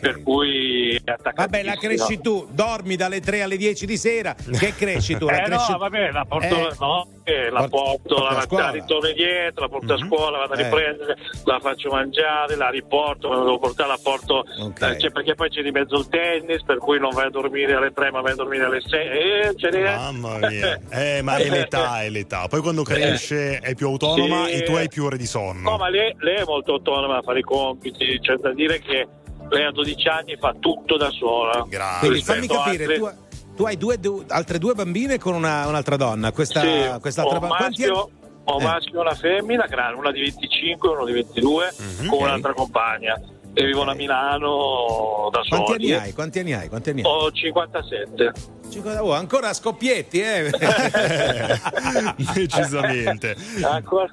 per 0.00 0.22
cui 0.22 0.94
è 1.04 1.10
attaccata. 1.10 1.42
Vabbè, 1.42 1.62
la 1.62 1.74
cresci 1.74 2.20
tu, 2.20 2.46
dormi 2.50 2.96
dalle 2.96 3.20
3 3.20 3.42
alle 3.42 3.56
10 3.56 3.86
di 3.86 3.96
sera. 3.96 4.34
Che 4.34 4.74
cresci 4.74 5.16
tu? 5.16 5.26
La 5.26 5.38
Eh 5.42 5.44
cresci... 5.44 5.72
no, 5.72 5.78
vabbè, 5.78 6.10
la 6.12 6.24
porto, 6.24 6.46
Eh. 6.70 6.74
no, 6.78 7.06
eh, 7.24 7.50
la 7.50 7.68
porto, 7.68 8.14
porti 8.14 8.32
a 8.32 8.34
la, 8.34 8.40
scuola. 8.42 8.64
la 8.66 8.70
ritorno 8.70 9.08
indietro, 9.08 9.62
la 9.64 9.68
porto 9.68 9.92
a 9.94 9.98
scuola, 9.98 10.38
vado 10.38 10.52
a 10.54 10.58
Eh. 10.58 10.62
riprendere, 10.64 11.16
la 11.44 11.58
faccio 11.60 11.90
mangiare, 11.90 12.56
la 12.56 12.68
riporto, 12.70 13.26
quando 13.28 13.44
devo 13.46 13.58
portare 13.58 13.88
la 13.88 13.98
porto, 14.02 14.44
eh, 14.44 14.98
cioè, 14.98 15.10
perché 15.10 15.34
poi 15.34 15.48
c'è 15.50 15.62
di 15.62 15.70
mezzo 15.70 15.96
il 15.98 16.08
tennis, 16.08 16.62
per 16.64 16.78
cui 16.78 16.98
non 16.98 17.10
vai 17.12 17.26
a 17.26 17.30
dormire 17.30 17.74
alle 17.74 17.92
3 17.92 18.10
ma 18.10 18.20
vai 18.20 18.32
a 18.32 18.36
dormire 18.36 18.64
alle 18.64 18.80
6. 18.80 19.06
Eh, 19.08 19.54
ce 19.56 19.68
n'è. 19.70 19.94
Mamma 19.94 20.38
mia. 20.38 20.78
Eh, 20.90 21.22
ma 21.22 21.36
è 21.36 21.48
l'età, 21.50 22.02
è 22.02 22.08
l'età. 22.10 22.46
Poi 22.48 22.60
quando 22.60 22.82
cresce 22.82 23.58
è 23.58 23.74
più 23.74 23.86
autonoma 23.88 24.46
Sì. 24.46 24.52
e 24.52 24.62
tu 24.62 24.72
hai 24.74 24.88
più 24.88 25.04
ore 25.04 25.16
di 25.16 25.26
sonno. 25.26 25.70
No, 25.70 25.76
ma 25.76 25.88
lei, 25.88 26.14
lei 26.18 26.36
è 26.36 26.44
molto 26.44 26.72
autonoma 26.74 27.18
a 27.18 27.22
fare 27.22 27.38
i 27.40 27.42
compiti, 27.42 28.18
c'è 28.20 28.34
da 28.36 28.52
dire 28.52 28.78
che 28.80 29.06
lei 29.52 29.64
a 29.64 29.70
12 29.70 30.08
anni 30.08 30.36
fa 30.38 30.54
tutto 30.58 30.96
da 30.96 31.10
sola. 31.10 31.66
Quindi 32.00 32.22
fammi 32.22 32.46
capire, 32.46 32.84
altre- 32.84 32.96
tu, 32.98 33.10
tu 33.56 33.64
hai 33.64 33.76
due, 33.76 33.98
du- 33.98 34.24
altre 34.28 34.58
due 34.58 34.74
bambine 34.74 35.18
con 35.18 35.34
una- 35.34 35.66
un'altra 35.66 35.96
donna. 35.96 36.32
Questa, 36.32 36.60
Sì, 36.60 37.00
quest'altra 37.00 37.36
ho 37.36 37.40
ba- 37.40 37.46
quanti 37.48 37.82
maschio, 37.82 38.00
anni- 38.02 38.12
ho 38.44 38.58
Eh. 38.58 38.62
maschio 38.64 38.98
e 38.98 39.00
una 39.00 39.14
femmina, 39.14 39.66
grande, 39.66 39.98
una 39.98 40.10
di 40.10 40.20
25 40.20 40.88
e 40.88 40.92
uno 40.92 41.04
di 41.04 41.12
22, 41.12 41.72
Mhm. 42.00 42.06
con 42.08 42.18
un'altra 42.22 42.52
compagna. 42.54 43.20
E 43.54 43.66
vivono 43.66 43.90
a 43.90 43.94
Milano 43.94 45.28
da 45.30 45.40
Quanti 45.46 45.72
soli. 45.72 45.92
anni 45.92 46.04
hai? 46.06 46.12
Quanti 46.14 46.38
anni 46.38 46.52
hai? 46.54 46.68
Quanti 46.68 46.90
anni 46.90 47.02
hai? 47.02 47.10
Ho 47.10 47.30
57. 47.30 48.32
Cinquanta- 48.70 49.04
oh, 49.04 49.12
ancora 49.12 49.50
a 49.50 49.52
scoppietti, 49.52 50.20
eh? 50.20 50.50
Decisamente. 52.34 53.36
ancora, 53.62 54.08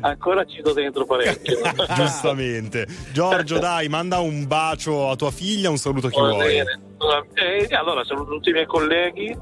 ancora 0.00 0.44
ci 0.46 0.62
do 0.62 0.72
dentro 0.72 1.04
parecchio. 1.04 1.58
Giustamente. 1.94 2.86
Giorgio, 3.12 3.58
dai, 3.58 3.88
manda 3.88 4.18
un 4.20 4.46
bacio 4.46 5.10
a 5.10 5.16
tua 5.16 5.30
figlia, 5.30 5.68
un 5.70 5.76
saluto 5.76 6.06
a 6.06 6.10
chi 6.10 6.20
Va 6.20 6.28
vuoi. 6.32 6.46
bene. 6.46 6.80
Eh, 7.34 7.74
allora, 7.74 8.02
saluto 8.04 8.32
tutti 8.32 8.48
i 8.48 8.52
miei 8.52 8.66
colleghi, 8.66 9.36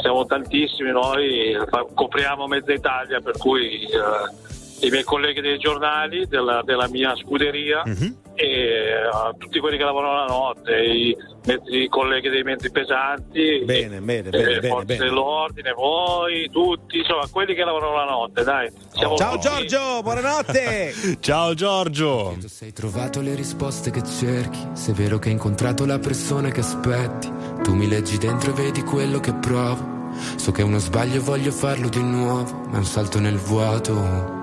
siamo 0.00 0.24
tantissimi 0.26 0.90
noi, 0.90 1.56
copriamo 1.94 2.46
mezza 2.46 2.72
Italia, 2.72 3.20
per 3.20 3.36
cui 3.36 3.82
eh, 3.84 4.43
i 4.86 4.90
miei 4.90 5.04
colleghi 5.04 5.40
dei 5.40 5.58
giornali, 5.58 6.26
della, 6.26 6.62
della 6.64 6.88
mia 6.88 7.14
scuderia 7.16 7.82
Mhm. 7.84 8.16
e 8.34 8.46
eh, 8.46 8.92
tutti 9.38 9.58
quelli 9.60 9.76
che 9.76 9.84
lavorano 9.84 10.14
la 10.14 10.26
notte, 10.26 10.76
i, 10.82 11.16
mezzi- 11.46 11.82
i 11.82 11.88
colleghi 11.88 12.28
dei 12.28 12.42
mezzi 12.42 12.70
pesanti, 12.70 13.62
Bene, 13.64 14.00
bene, 14.00 14.28
eh, 14.28 14.30
bene, 14.30 14.44
bene, 14.58 14.68
forze 14.68 14.84
bene. 14.86 15.04
dell'ordine, 15.04 15.72
voi, 15.72 16.48
tutti, 16.50 16.98
insomma, 16.98 17.26
quelli 17.30 17.54
che 17.54 17.64
lavorano 17.64 17.94
la 17.96 18.04
notte, 18.04 18.42
dai. 18.44 18.70
Siamo 18.92 19.16
Ciao 19.16 19.32
tutti- 19.38 19.48
Giorgio, 19.48 20.02
buonanotte! 20.02 20.92
Ciao 21.20 21.54
Giorgio! 21.54 22.36
Se 22.46 22.64
hai 22.66 22.72
trovato 22.72 23.20
le 23.20 23.34
risposte 23.34 23.90
che 23.90 24.02
cerchi, 24.02 24.58
se 24.72 24.92
è 24.92 24.94
vero 24.94 25.18
che 25.18 25.28
hai 25.28 25.34
incontrato 25.34 25.86
la 25.86 25.98
persona 25.98 26.50
che 26.50 26.60
aspetti, 26.60 27.30
tu 27.62 27.74
mi 27.74 27.88
leggi 27.88 28.18
dentro 28.18 28.50
e 28.50 28.54
vedi 28.54 28.82
quello 28.82 29.20
che 29.20 29.32
provo. 29.34 29.92
So 30.36 30.52
che 30.52 30.62
è 30.62 30.64
uno 30.64 30.78
sbaglio 30.78 31.16
e 31.16 31.20
voglio 31.20 31.50
farlo 31.50 31.88
di 31.88 32.02
nuovo, 32.02 32.62
ma 32.68 32.74
è 32.74 32.78
un 32.78 32.84
salto 32.84 33.18
nel 33.18 33.36
vuoto. 33.36 34.42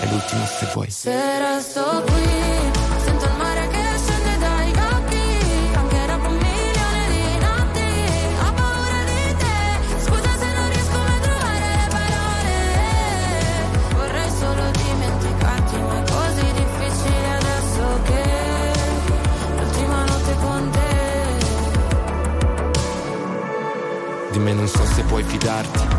è 0.00 0.06
l'ultima 0.06 0.46
se 0.46 0.66
vuoi. 0.72 0.90
Se 0.90 1.38
resto 1.38 2.02
qui, 2.06 2.28
sento 3.04 3.24
il 3.26 3.36
mare 3.36 3.68
che 3.68 3.82
scende 4.02 4.38
dai 4.38 4.70
occhi, 4.70 5.74
anche 5.74 6.06
dopo 6.06 6.28
un 6.28 6.36
milione 6.36 7.08
di 7.10 7.38
notti, 7.38 7.88
ho 8.40 8.52
paura 8.52 9.00
di 9.04 9.34
te, 9.36 9.56
scusa 10.04 10.30
se 10.38 10.46
non 10.56 10.68
riesco 10.70 10.98
mai 10.98 11.16
a 11.16 11.20
trovare 11.20 11.68
le 11.76 11.86
parole, 11.96 12.56
vorrei 13.94 14.30
solo 14.30 14.70
dimenticarti, 14.70 15.76
ma 15.76 15.98
è 15.98 16.02
così 16.10 16.46
difficile 16.60 17.28
adesso 17.40 17.82
che 18.04 18.24
l'ultima 19.56 20.04
notte 20.04 20.34
con 20.40 20.70
te. 20.70 20.88
Di 24.32 24.38
me 24.38 24.52
non 24.54 24.66
so 24.66 24.84
se 24.86 25.02
puoi 25.02 25.22
fidarti. 25.24 25.98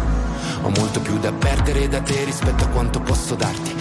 Ho 0.64 0.70
molto 0.78 1.00
più 1.00 1.18
da 1.18 1.32
perdere 1.32 1.88
da 1.88 2.02
te 2.02 2.24
rispetto 2.24 2.64
a 2.66 2.68
quanto 2.68 3.00
posso 3.00 3.34
darti. 3.34 3.81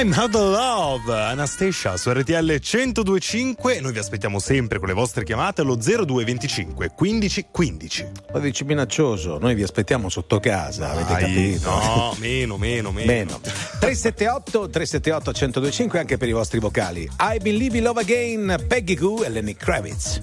I'm 0.00 0.12
out 0.16 0.32
of 0.32 0.56
love, 0.56 1.12
Anastasia 1.12 1.96
su 1.96 2.12
RTL 2.12 2.60
1025. 2.60 3.80
Noi 3.80 3.90
vi 3.90 3.98
aspettiamo 3.98 4.38
sempre 4.38 4.78
con 4.78 4.86
le 4.86 4.94
vostre 4.94 5.24
chiamate 5.24 5.62
allo 5.62 5.74
0225 5.74 6.92
15 6.94 7.46
15. 7.50 8.06
Lo 8.32 8.38
dici 8.38 8.62
minaccioso, 8.62 9.38
noi 9.38 9.56
vi 9.56 9.64
aspettiamo 9.64 10.08
sotto 10.08 10.38
casa, 10.38 10.90
avete 10.90 11.12
Dai, 11.14 11.22
capito? 11.22 11.70
No, 11.70 12.14
meno, 12.18 12.56
meno, 12.58 12.92
meno. 12.92 13.10
Meno. 13.10 13.40
378 13.40 14.68
378 14.68 15.30
1025 15.32 15.98
anche 15.98 16.16
per 16.16 16.28
i 16.28 16.32
vostri 16.32 16.60
vocali. 16.60 17.10
I 17.18 17.38
Believe 17.42 17.78
in 17.78 17.82
Love 17.82 18.00
Again, 18.00 18.66
Peggy 18.68 18.94
Goo 18.94 19.24
e 19.24 19.28
Lenny 19.30 19.54
Kravitz. 19.54 20.22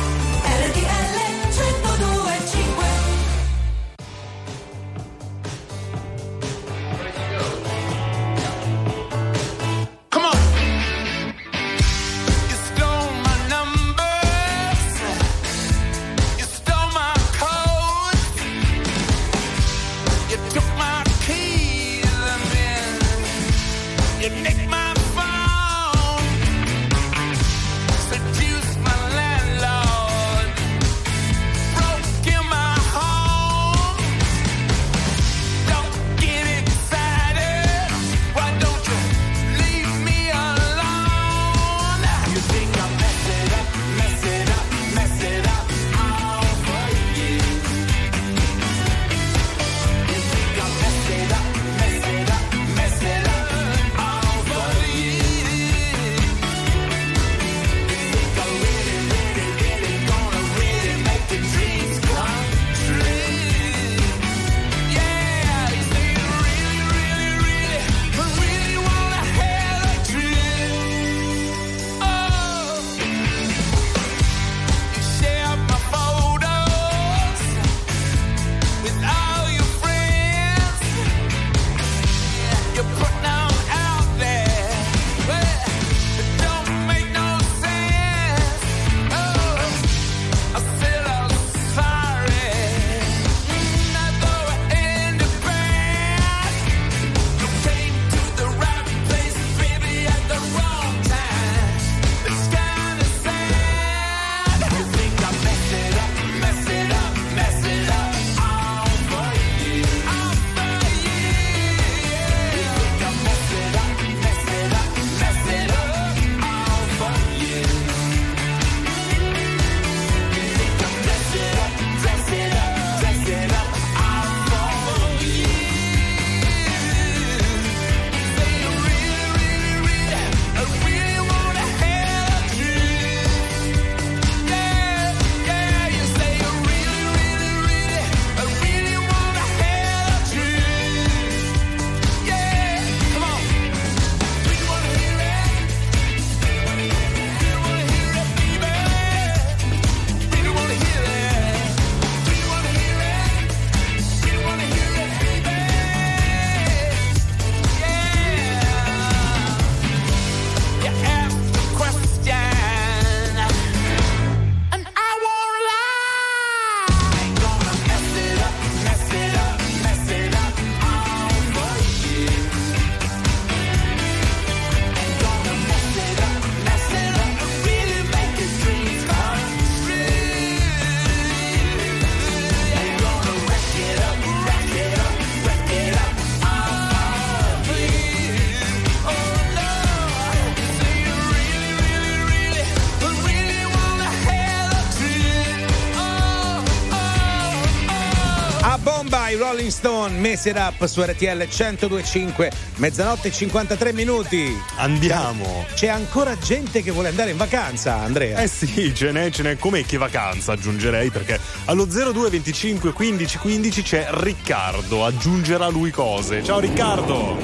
Mess 200.21 200.45
It 200.45 200.55
Up 200.55 200.85
su 200.85 201.01
RTL 201.01 201.47
1025, 201.49 202.51
mezzanotte 202.75 203.29
e 203.29 203.31
53 203.31 203.91
minuti. 203.91 204.55
Andiamo. 204.75 205.65
C'è 205.73 205.87
ancora 205.87 206.37
gente 206.37 206.83
che 206.83 206.91
vuole 206.91 207.07
andare 207.07 207.31
in 207.31 207.37
vacanza, 207.37 207.95
Andrea. 207.95 208.39
Eh 208.39 208.47
sì, 208.47 208.93
ce 208.93 209.11
n'è, 209.11 209.31
ce 209.31 209.41
n'è. 209.41 209.57
Com'è 209.57 209.83
che 209.83 209.97
vacanza 209.97 210.51
aggiungerei? 210.51 211.09
Perché 211.09 211.39
allo 211.65 211.85
0225 211.85 212.93
15 212.93 213.37
15 213.39 213.81
c'è 213.81 214.07
Riccardo. 214.11 215.03
Aggiungerà 215.03 215.67
lui 215.69 215.89
cose. 215.89 216.43
Ciao 216.43 216.59
Riccardo. 216.59 217.35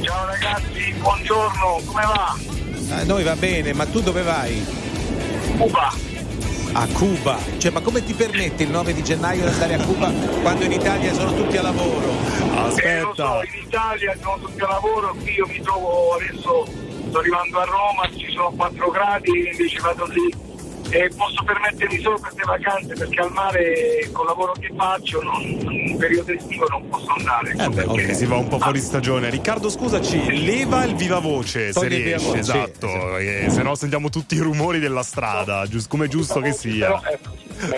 Ciao 0.00 0.24
ragazzi, 0.24 0.94
buongiorno, 0.98 1.82
come 1.84 2.02
va? 2.02 2.34
A 2.96 3.04
noi 3.04 3.24
va 3.24 3.36
bene, 3.36 3.74
ma 3.74 3.84
tu 3.84 4.00
dove 4.00 4.22
vai? 4.22 4.64
Cuba. 5.58 6.15
A 6.72 6.86
Cuba. 6.92 7.38
Cioè, 7.58 7.70
ma 7.70 7.80
come 7.80 8.04
ti 8.04 8.12
permette 8.14 8.62
il 8.64 8.70
9 8.70 8.92
di 8.92 9.02
gennaio 9.02 9.42
di 9.42 9.48
andare 9.48 9.74
a 9.74 9.84
Cuba 9.84 10.10
quando 10.42 10.64
in 10.64 10.72
Italia 10.72 11.12
sono 11.12 11.34
tutti 11.34 11.56
a 11.56 11.62
lavoro? 11.62 12.10
Eh, 12.82 13.00
lo 13.00 13.14
so, 13.14 13.42
in 13.42 13.62
Italia 13.66 14.16
sono 14.20 14.38
tutti 14.38 14.60
a 14.60 14.66
lavoro, 14.68 15.14
qui 15.14 15.32
io 15.32 15.46
mi 15.46 15.60
trovo 15.60 16.14
adesso, 16.14 16.66
sto 17.08 17.18
arrivando 17.18 17.58
a 17.58 17.64
Roma, 17.64 18.10
ci 18.16 18.30
sono 18.32 18.50
4 18.50 18.90
gradi, 18.90 19.48
invece 19.50 19.80
vado 19.80 20.04
lì 20.06 20.45
e 20.90 21.10
posso 21.16 21.42
permettermi 21.44 22.00
solo 22.00 22.18
queste 22.18 22.42
vacanze 22.44 22.94
perché 22.94 23.20
al 23.20 23.32
mare 23.32 24.08
col 24.12 24.26
lavoro 24.26 24.52
che 24.52 24.72
faccio 24.76 25.22
non, 25.22 25.42
in 25.42 25.96
periodo 25.98 26.32
estivo 26.32 26.66
non 26.68 26.88
posso 26.88 27.12
andare. 27.16 27.54
Eh 27.58 27.68
beh, 27.68 27.84
ok, 27.84 28.14
si 28.14 28.26
va 28.26 28.36
un 28.36 28.48
po' 28.48 28.58
fuori 28.58 28.80
stagione. 28.80 29.30
Riccardo, 29.30 29.68
scusaci, 29.68 30.44
leva 30.44 30.84
il 30.84 30.94
viva 30.94 31.18
voce 31.18 31.72
se 31.72 31.84
il 31.86 31.90
riesci, 31.90 32.26
voce, 32.26 32.38
esatto, 32.38 33.16
eh, 33.18 33.46
se 33.48 33.62
no 33.62 33.74
sentiamo 33.74 34.08
tutti 34.10 34.34
i 34.36 34.38
rumori 34.38 34.78
della 34.78 35.02
strada, 35.02 35.66
giusto, 35.66 35.88
come 35.88 36.06
è 36.06 36.08
giusto 36.08 36.40
che 36.40 36.52
sia. 36.52 37.00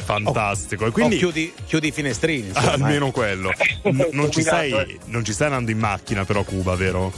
Fantastico. 0.05 0.87
E 0.87 0.91
quindi 0.91 1.15
O 1.17 1.19
chiudi, 1.19 1.53
chiudi 1.67 1.89
i 1.89 1.93
finestrini. 1.93 2.49
insomma, 2.49 2.73
almeno 2.73 3.09
eh. 3.09 3.13
quello. 3.13 3.53
N- 3.85 4.09
non, 4.13 4.31
ci 4.31 4.43
stai, 4.43 4.99
non 5.07 5.25
ci 5.25 5.33
stai 5.33 5.47
andando 5.47 5.71
in 5.71 5.79
macchina 5.79 6.25
però 6.25 6.41
a 6.41 6.45
Cuba, 6.45 6.75
vero? 6.75 7.13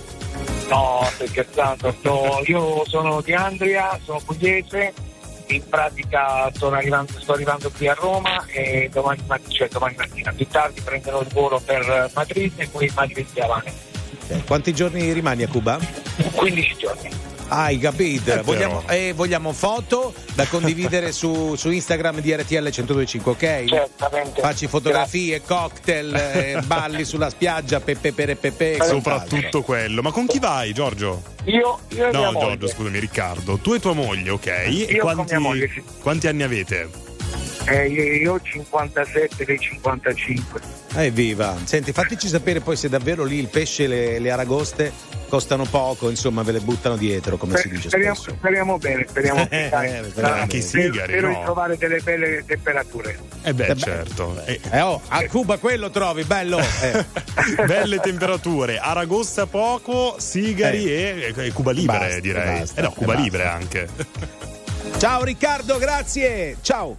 No, 0.68 1.00
stai 1.14 1.26
scherzando, 1.26 1.94
sto- 1.98 2.42
io 2.44 2.84
sono 2.86 3.20
di 3.22 3.32
Andria, 3.34 3.98
sono 4.04 4.20
pugliese, 4.24 4.92
in 5.56 5.68
pratica 5.68 6.50
arrivando- 6.70 7.18
sto 7.18 7.32
arrivando 7.32 7.70
qui 7.70 7.88
a 7.88 7.94
Roma 7.94 8.44
e 8.46 8.88
domani, 8.92 9.22
cioè 9.48 9.68
domani 9.68 9.94
mattina, 9.96 10.32
più 10.32 10.46
tardi 10.46 10.80
prenderò 10.80 11.20
il 11.20 11.28
volo 11.32 11.60
per 11.64 12.10
Madrid 12.14 12.52
e 12.56 12.66
poi 12.68 12.90
Madrid 12.94 13.26
e 13.34 13.40
Havana. 13.40 13.72
Quanti 14.46 14.72
giorni 14.72 15.12
rimani 15.12 15.42
a 15.42 15.48
Cuba? 15.48 15.78
15 16.34 16.76
giorni. 16.76 17.29
Ah, 17.52 17.64
hai 17.64 17.78
capito. 17.78 18.32
Eh, 18.32 18.42
vogliamo, 18.42 18.82
eh, 18.88 19.12
vogliamo 19.12 19.52
foto 19.52 20.14
da 20.34 20.46
condividere 20.46 21.10
su, 21.12 21.54
su 21.56 21.70
Instagram 21.70 22.20
di 22.20 22.32
RTL 22.34 22.62
1025, 22.62 23.32
ok? 23.32 23.64
Certamente. 23.66 24.40
Facci 24.40 24.66
fotografie, 24.68 25.42
cocktail, 25.42 26.14
eh, 26.14 26.60
balli 26.66 27.04
sulla 27.04 27.28
spiaggia, 27.28 27.80
pepe 27.80 28.12
pepe. 28.12 28.76
e 28.76 28.84
Soprattutto 28.84 29.62
quello. 29.62 30.00
Ma 30.00 30.12
con 30.12 30.26
chi 30.26 30.38
vai, 30.38 30.72
Giorgio? 30.72 31.22
Io, 31.44 31.78
io 31.88 32.06
e 32.06 32.10
mia 32.10 32.26
No, 32.26 32.32
moglie. 32.32 32.46
Giorgio, 32.46 32.68
scusami, 32.68 32.98
Riccardo. 33.00 33.58
Tu 33.58 33.74
e 33.74 33.80
tua 33.80 33.94
moglie, 33.94 34.30
ok? 34.30 34.46
E 34.46 34.70
Io 34.70 34.86
con 35.02 35.14
quanti, 35.14 35.32
mia 35.32 35.40
moglie, 35.40 35.68
sì. 35.72 35.82
quanti 36.00 36.26
anni 36.28 36.42
avete? 36.44 36.88
Eh, 37.66 37.86
io, 37.88 38.32
ho 38.34 38.40
57 38.40 39.44
dei 39.44 39.58
55. 39.58 40.60
Evviva. 40.94 41.56
Senti, 41.64 41.92
fateci 41.92 42.26
sapere 42.26 42.60
poi 42.60 42.74
se 42.76 42.88
davvero 42.88 43.22
lì 43.24 43.38
il 43.38 43.48
pesce 43.48 43.84
e 43.84 43.86
le, 43.86 44.18
le 44.18 44.30
aragoste 44.30 44.92
costano 45.28 45.64
poco, 45.64 46.10
insomma, 46.10 46.42
ve 46.42 46.50
le 46.52 46.58
buttano 46.60 46.96
dietro, 46.96 47.36
come 47.36 47.56
si 47.58 47.68
dice 47.68 47.88
speriamo, 47.88 48.16
spesso. 48.16 48.36
speriamo 48.36 48.78
bene, 48.78 49.06
speriamo 49.08 49.46
bene. 49.48 49.98
Eh, 50.00 50.10
speriamo 50.10 50.40
Anche 50.40 50.56
i 50.56 50.62
sigari, 50.62 51.12
Spero 51.12 51.28
di 51.28 51.34
no? 51.34 51.42
trovare 51.44 51.76
delle 51.76 52.00
belle 52.00 52.44
temperature. 52.44 53.18
Eh 53.42 53.54
beh, 53.54 53.66
Eh 53.66 53.74
beh. 53.74 53.80
certo. 53.80 54.42
Eh, 54.46 54.60
Eh, 54.72 54.80
oh, 54.80 55.00
a 55.06 55.22
Cuba 55.28 55.58
quello 55.58 55.90
trovi, 55.90 56.24
bello. 56.24 56.58
Eh. 56.58 57.04
Belle 57.66 58.00
temperature, 58.00 58.78
Aragosta 58.78 59.46
poco, 59.46 60.16
sigari 60.18 60.86
e, 60.86 61.32
e 61.36 61.52
Cuba 61.52 61.70
Libre, 61.70 61.98
Basta, 61.98 62.20
direi. 62.20 62.58
basta, 62.60 62.80
eh 62.80 62.82
no, 62.84 62.90
Cuba 62.92 63.06
basta. 63.12 63.22
Libre 63.22 63.46
anche. 63.46 63.88
Ciao 64.98 65.22
Riccardo, 65.22 65.78
grazie. 65.78 66.56
Ciao. 66.62 66.98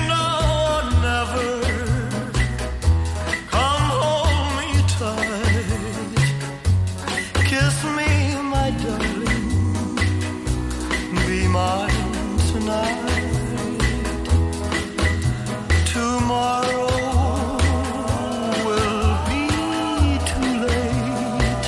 Kiss 7.51 7.83
me, 7.83 8.07
my 8.43 8.71
darling. 8.81 9.27
Be 11.27 11.39
mine 11.49 12.37
tonight. 12.49 12.99
Tomorrow 15.85 16.87
will 18.65 19.11
be 19.27 19.43
too 20.31 20.51
late. 20.63 21.67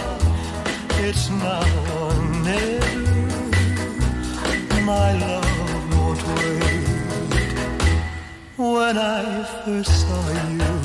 It's 1.05 1.25
now 1.29 1.67
or 1.99 2.15
never. 2.47 3.03
My 4.86 5.09
love 5.25 5.84
won't 5.97 6.21
wait. 6.29 6.88
When 8.55 8.95
I 8.97 9.43
first 9.65 9.93
saw 10.01 10.25
you, 10.55 10.75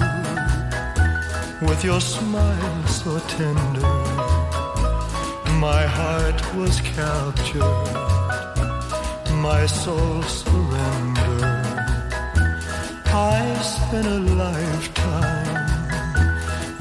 with 1.69 1.85
your 1.85 2.01
smile 2.01 2.87
so 2.89 3.21
tender, 3.37 3.98
my 5.59 5.87
heart 5.87 6.55
was 6.55 6.81
captured, 6.81 7.63
my 9.43 9.67
soul 9.67 10.23
surrendered. 10.23 11.43
I 13.07 13.59
spent 13.61 14.07
a 14.07 14.21
lifetime 14.45 15.67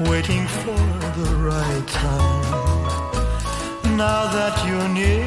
waiting 0.08 0.46
for 0.46 0.78
the 1.18 1.28
right 1.50 1.88
time. 1.88 2.44
Now 3.96 4.28
that 4.36 4.54
you're 4.66 4.88
near, 4.88 5.26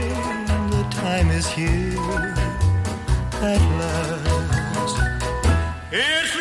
the 0.76 0.84
time 0.90 1.30
is 1.32 1.48
here 1.50 2.34
at 3.52 3.62
last. 3.80 4.96
It's 5.92 6.41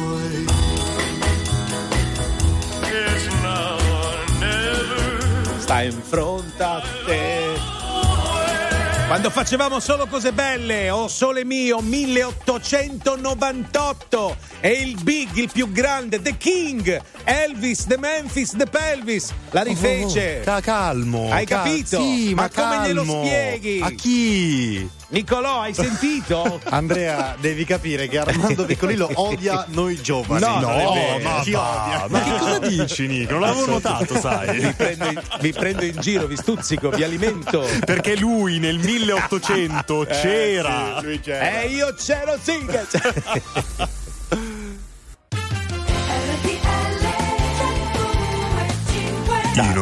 Quando 9.11 9.29
facevamo 9.29 9.81
solo 9.81 10.07
cose 10.07 10.31
belle, 10.31 10.89
oh 10.89 11.09
sole 11.09 11.43
mio, 11.43 11.81
1898 11.81 14.37
e 14.61 14.69
il 14.69 14.97
big, 15.03 15.35
il 15.35 15.49
più 15.51 15.69
grande, 15.69 16.21
The 16.21 16.37
King, 16.37 16.97
Elvis, 17.25 17.87
The 17.87 17.97
Memphis, 17.97 18.55
The 18.55 18.67
Pelvis, 18.67 19.33
la 19.49 19.63
rifece. 19.63 20.37
Oh, 20.39 20.43
ca- 20.45 20.61
calmo. 20.61 21.29
Hai 21.29 21.45
ca- 21.45 21.63
capito? 21.63 22.01
Sì, 22.01 22.33
ma, 22.33 22.47
come 22.47 22.87
glielo 22.87 23.03
calmo. 23.03 23.25
spieghi? 23.25 23.81
A 23.81 23.89
chi? 23.89 24.89
Nicolò, 25.11 25.59
hai 25.61 25.73
sentito? 25.73 26.61
Andrea, 26.69 27.35
devi 27.37 27.65
capire 27.65 28.07
che 28.07 28.17
Armando 28.17 28.63
Piccolillo 28.63 29.09
odia 29.15 29.65
noi 29.69 30.01
giovani. 30.01 30.39
No, 30.39 30.59
non 30.59 30.71
è 30.71 30.93
vero. 30.93 31.19
ma 31.19 31.41
chi 31.41 31.53
odia? 31.53 32.05
Ma 32.07 32.23
che 32.23 32.37
cosa 32.37 32.59
dici, 32.67 33.07
Nico? 33.07 33.31
Non 33.33 33.41
l'avevo 33.41 33.65
notato, 33.65 34.17
sai. 34.17 34.59
Vi 34.59 34.73
prendo, 34.73 35.05
in, 35.05 35.21
vi 35.41 35.51
prendo 35.51 35.83
in 35.83 35.99
giro, 35.99 36.27
vi 36.27 36.37
stuzzico, 36.37 36.89
vi 36.89 37.03
alimento. 37.03 37.67
Perché 37.85 38.15
lui 38.15 38.59
nel 38.59 38.77
1800 38.77 40.05
c'era. 40.09 40.97
Sì, 40.99 41.05
lui 41.05 41.19
c'era. 41.19 41.61
Eh, 41.61 41.67
io 41.67 41.93
c'ero 41.93 42.37
sì. 42.41 42.65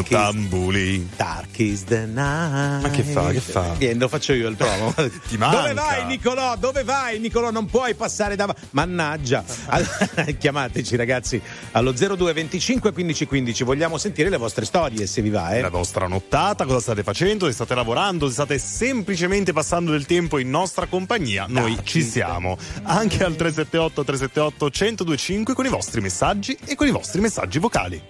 Che- 0.02 0.10
Tino 0.10 0.22
Tambuli. 0.22 1.10
Dark 1.16 1.60
is 1.60 1.84
the 1.86 2.06
night. 2.06 2.82
Ma 2.84 2.90
che 2.92 3.04
fa, 3.04 3.30
che 3.32 3.40
fa? 3.40 3.74
Vieni, 3.78 4.00
lo 4.00 4.08
faccio 4.08 4.34
io 4.34 4.48
il 4.50 4.56
promo. 4.56 4.94
Ti 5.28 5.38
manca. 5.38 5.58
Dove 5.62 5.74
vai, 5.74 6.06
Nicolò? 6.06 6.56
Dove 6.58 6.84
vai, 6.84 7.20
Nicolò? 7.20 7.52
Non 7.52 7.66
puoi 7.66 7.94
passare 7.96 8.36
davanti. 8.36 8.62
Mannaggia. 8.72 9.44
Allora, 9.68 9.98
chiamateci, 10.38 10.96
ragazzi, 10.96 11.42
allo 11.72 11.92
02 11.92 12.34
25 12.34 12.92
15 12.92 13.26
15. 13.26 13.64
Vogliamo 13.64 13.98
sentire 13.98 14.30
le 14.30 14.38
vostre 14.38 14.66
storie, 14.66 15.06
se 15.08 15.22
vi 15.22 15.30
va, 15.30 15.56
eh. 15.56 15.62
La 15.62 15.70
vostra 15.70 16.08
nottata, 16.08 16.66
cosa 16.66 16.80
state 16.80 17.04
facendo? 17.04 17.46
Se 17.48 17.54
state 17.54 17.76
lavorando, 17.76 18.28
se 18.28 18.34
state 18.34 18.58
semplicemente 18.58 19.54
passando 19.54 19.92
del 19.92 20.06
tempo 20.06 20.38
in 20.40 20.50
nostra 20.50 20.86
compagnia, 20.88 21.46
noi 21.48 21.78
ci 21.84 22.02
siamo. 22.02 22.58
Anche 22.84 23.24
al 23.24 23.36
378 23.36 24.04
378 24.04 24.66
1025 24.66 25.54
con 25.54 25.66
i 25.66 25.70
vostri 25.70 26.02
messaggi 26.02 26.58
e 26.66 26.76
con 26.76 26.88
i 26.88 26.92
vostri 26.92 27.22
messaggi 27.22 27.60
vocali. 27.60 28.02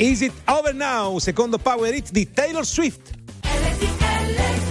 Is 0.00 0.22
it 0.22 0.32
over 0.48 0.72
now? 0.72 1.18
Secondo 1.18 1.58
Power 1.58 1.92
Hit 1.92 2.10
di 2.10 2.24
Taylor 2.24 2.64
Swift. 2.64 3.12
Once 3.44 4.69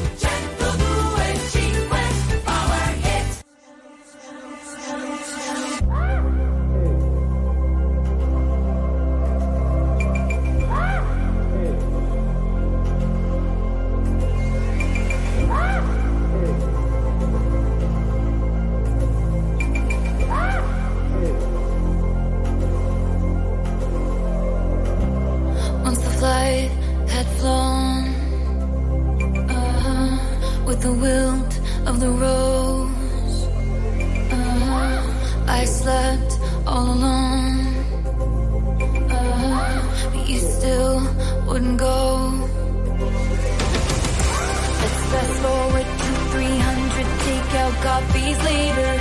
fast 45.19 45.41
forward 45.41 45.87
to 46.01 46.09
300 46.31 47.05
takeout 47.25 47.75
copies 47.89 48.37
later. 48.51 48.91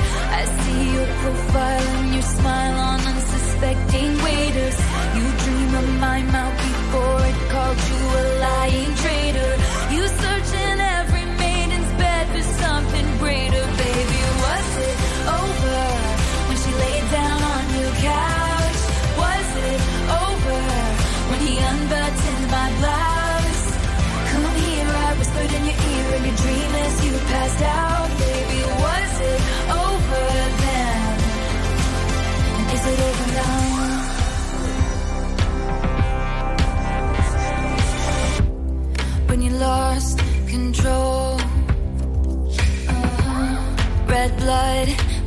I 0.40 0.44
see 0.60 0.82
your 0.96 1.06
profile 1.22 1.86
and 1.98 2.14
your 2.14 2.22
smile 2.22 2.78
on 2.90 3.00
unsuspecting 3.00 4.12
waiters. 4.26 4.78
You 5.16 5.26
dream 5.44 5.70
of 5.82 5.88
my 6.00 6.22
mouth 6.22 6.56
before 6.68 7.20
it 7.30 7.38
called 7.52 7.80
you 7.90 8.02
a 8.20 8.24
lying 8.46 8.94
traitor. 9.02 9.77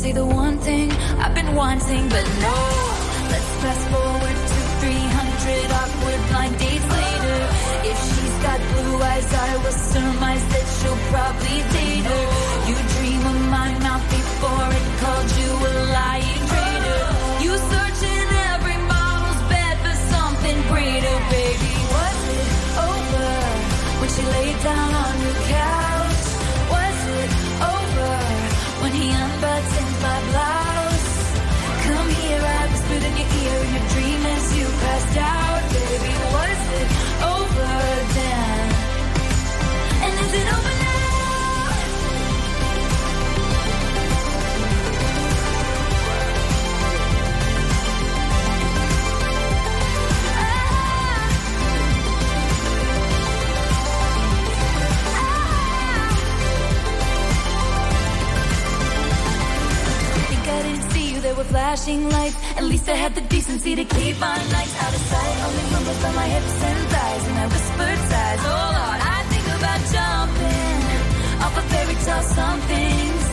say 0.00 0.12
the 0.12 0.24
one 0.24 0.56
thing 0.56 0.90
I've 1.22 1.34
been 1.34 1.54
wanting, 1.54 2.08
but 2.08 2.26
no. 2.46 2.56
Let's 3.32 3.50
fast 3.60 3.84
forward 3.92 4.38
to 4.52 4.58
300 4.80 5.76
awkward 5.80 6.20
blind 6.30 6.54
dates 6.62 6.88
later. 7.00 7.40
If 7.90 7.98
she's 8.08 8.36
got 8.46 8.58
blue 8.72 8.96
eyes, 9.10 9.28
I 9.48 9.50
will 9.62 9.78
surmise 9.92 10.44
that 10.52 10.66
she'll 10.76 11.02
probably 11.12 11.58
date 11.76 12.06
her. 12.12 12.24
You 12.68 12.76
dream 12.94 13.22
of 13.32 13.38
my 13.58 13.70
mouth 13.84 14.06
before 14.16 14.68
it 14.78 14.86
called 15.02 15.30
you 15.40 15.50
a 15.68 15.72
lying 15.98 16.42
traitor. 16.50 17.02
You 17.44 17.52
search 17.72 18.00
in 18.16 18.26
every 18.52 18.78
model's 18.94 19.42
bed 19.52 19.74
for 19.84 19.96
something 20.14 20.58
greater, 20.72 21.16
baby. 21.36 21.72
Was 21.92 22.20
it 22.40 22.48
over 22.88 23.30
when 24.00 24.08
she 24.14 24.22
laid 24.36 24.58
down 24.64 24.90
on 25.04 25.14
your 25.24 25.38
couch? 25.52 25.89
Flashing 61.50 62.08
lights. 62.10 62.36
At 62.56 62.64
least 62.64 62.88
I 62.88 62.94
had 62.94 63.14
the 63.14 63.20
decency 63.22 63.74
to 63.74 63.84
keep 63.84 64.18
my 64.20 64.36
nights 64.56 64.74
out 64.82 64.94
of 64.94 65.02
sight. 65.12 65.36
Only 65.46 65.64
rumbles 65.72 66.02
by 66.02 66.12
my 66.12 66.26
hips 66.26 66.62
and 66.62 66.88
thighs 66.92 67.24
and 67.28 67.38
I 67.38 67.46
whispered 67.46 68.00
sighs. 68.10 68.40
Oh 68.42 68.66
Lord, 68.78 69.00
I 69.02 69.09
about 69.60 69.80
jumping 69.92 70.80
off 71.44 71.54
a 71.58 71.62
fairy 71.68 71.94
tale 72.06 72.22
somethings 72.22 73.24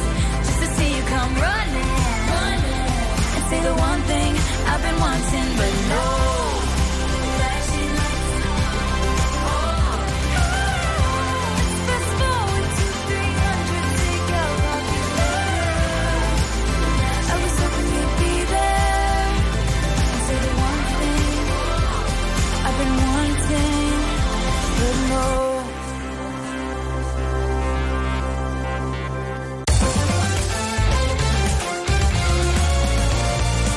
just 0.46 0.60
to 0.60 0.68
see 0.76 0.90
you 0.98 1.04
come 1.04 1.34
running, 1.36 1.92
running 2.36 2.92
and 3.36 3.44
say 3.50 3.60
the 3.64 3.74
one 3.74 4.02
thing 4.02 4.36
I've 4.68 4.82
been 4.84 5.00
wanting, 5.00 5.50
but 5.58 5.72
no. 5.90 6.17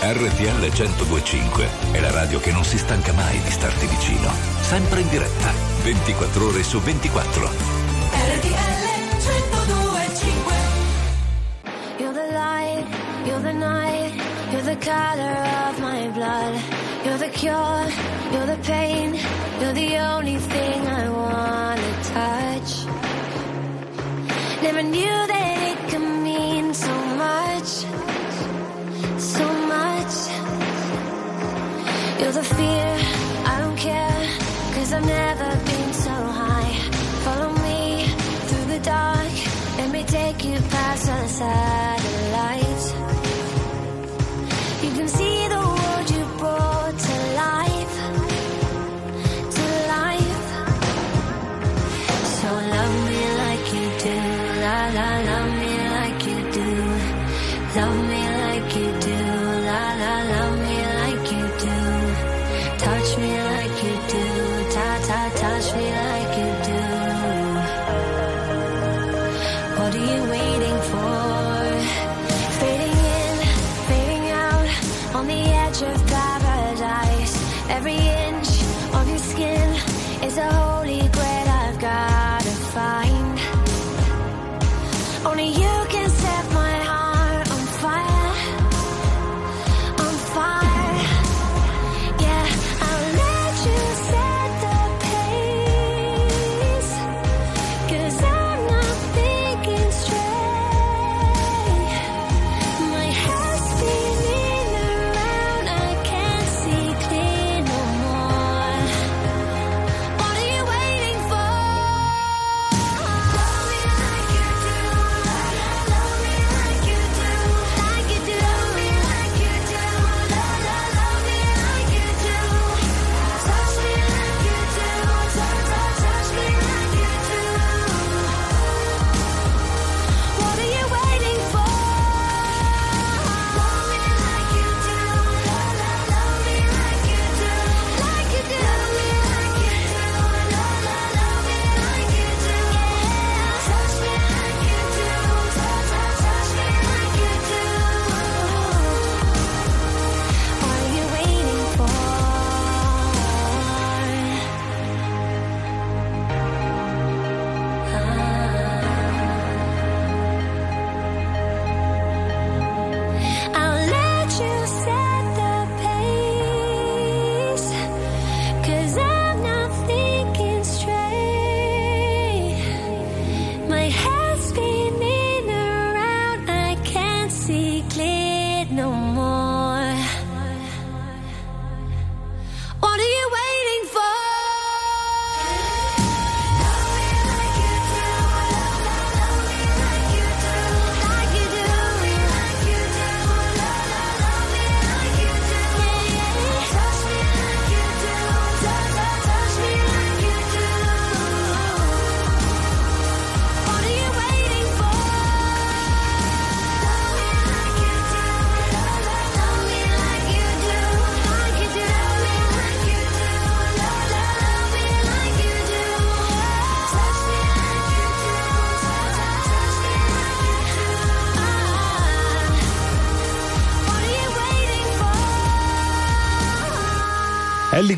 RTL 0.02 0.72
1025 0.72 1.68
è 1.92 2.00
la 2.00 2.10
radio 2.10 2.40
che 2.40 2.52
non 2.52 2.64
si 2.64 2.78
stanca 2.78 3.12
mai 3.12 3.38
di 3.42 3.50
starti 3.50 3.84
vicino. 3.84 4.30
Sempre 4.62 5.00
in 5.00 5.08
diretta, 5.10 5.52
24 5.82 6.46
ore 6.46 6.62
su 6.62 6.80
24. 6.80 7.46
RTL 7.46 8.80
1025 9.18 10.54
You're 11.98 12.14
the 12.14 12.32
light, 12.32 12.86
you're 13.26 13.42
the 13.42 13.52
night, 13.52 14.14
you're 14.50 14.64
the 14.64 14.78
color 14.78 15.68
of 15.68 15.78
my 15.80 16.08
blood. 16.14 16.54
You're 17.04 17.18
the 17.18 17.28
cure, 17.28 17.92
you're 18.32 18.46
the 18.46 18.58
pain, 18.62 19.18
you're 19.60 19.74
the 19.74 19.98
only 19.98 20.38
thing 20.38 20.86
I 20.86 21.10
wanna 21.10 21.92
touch. 22.14 22.86
Never 24.62 24.82
knew 24.82 25.26
that 25.26 25.72
it 25.72 25.90
could 25.90 26.19
You're 32.20 32.32
the 32.32 32.44
fear, 32.44 32.98
I 33.46 33.60
don't 33.60 33.78
care, 33.78 34.20
cause 34.74 34.92
I've 34.92 35.06
never 35.06 35.50
been 35.64 35.92
so 35.94 36.10
high. 36.10 36.72
Follow 37.24 37.50
me 37.50 38.04
through 38.46 38.66
the 38.74 38.80
dark, 38.80 39.32
let 39.78 39.90
me 39.90 40.04
take 40.04 40.44
you 40.44 40.58
past 40.68 41.06
the 41.06 41.28
satellites. 41.28 42.99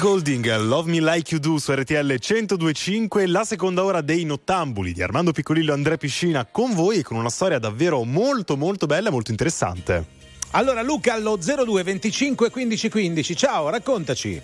Golding, 0.03 0.57
Love 0.57 0.91
Me 0.91 0.99
Like 0.99 1.33
You 1.33 1.41
Do 1.41 1.59
su 1.61 1.73
RTL 1.73 2.17
1025, 2.19 3.25
la 3.29 3.45
seconda 3.45 3.85
ora 3.85 4.01
dei 4.01 4.25
Nottambuli 4.25 4.93
di 4.93 5.01
Armando 5.01 5.31
Piccolillo 5.31 5.71
e 5.71 5.75
Andrea 5.75 5.97
Piscina 5.97 6.45
con 6.45 6.75
voi 6.75 6.99
e 6.99 7.03
con 7.05 7.17
una 7.19 7.29
storia 7.29 7.61
davvero 7.61 8.03
molto 8.03 8.57
molto 8.57 8.87
bella 8.87 9.11
e 9.11 9.13
molto 9.13 9.31
interessante. 9.31 10.05
Allora 10.51 10.83
Luca 10.83 11.13
allo 11.13 11.37
02 11.37 11.85
25 11.85 12.51
15 12.51 12.89
15, 12.89 13.37
ciao, 13.37 13.69
raccontaci. 13.69 14.43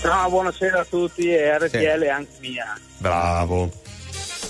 Ciao, 0.00 0.30
buonasera 0.30 0.78
a 0.82 0.84
tutti 0.84 1.28
e 1.32 1.58
RTL 1.58 2.06
anche 2.08 2.36
mia. 2.38 2.78
Bravo. 2.98 3.72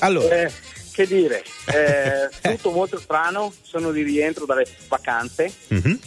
Allora. 0.01 0.43
Eh, 0.43 0.53
che 0.93 1.07
dire, 1.07 1.43
eh, 1.65 2.29
tutto 2.57 2.73
molto 2.73 2.99
strano, 2.99 3.55
sono 3.63 3.91
di 3.91 4.03
rientro 4.03 4.45
dalle 4.45 4.67
vacanze 4.87 5.51
Mhm. 5.69 5.99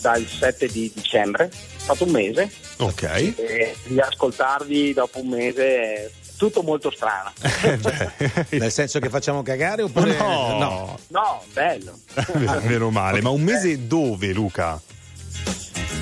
Dal 0.00 0.24
7 0.26 0.66
di 0.68 0.90
dicembre, 0.94 1.46
è 1.48 1.50
stato 1.78 2.04
un 2.04 2.10
mese 2.10 2.50
Ok. 2.78 3.02
e 3.02 3.76
di 3.84 4.00
ascoltarvi 4.00 4.92
dopo 4.94 5.20
un 5.20 5.28
mese 5.28 5.64
è 5.66 6.10
tutto 6.36 6.62
molto 6.62 6.90
strano. 6.90 7.32
Nel 8.50 8.72
senso 8.72 8.98
che 8.98 9.10
facciamo 9.10 9.42
cagare 9.42 9.82
oppure 9.82 10.16
No. 10.16 10.98
No, 11.08 11.42
bello. 11.52 11.98
Meno 12.62 12.90
male, 12.90 13.20
ma 13.20 13.28
un 13.30 13.42
mese 13.42 13.86
dove 13.86 14.28
Luca? 14.32 14.80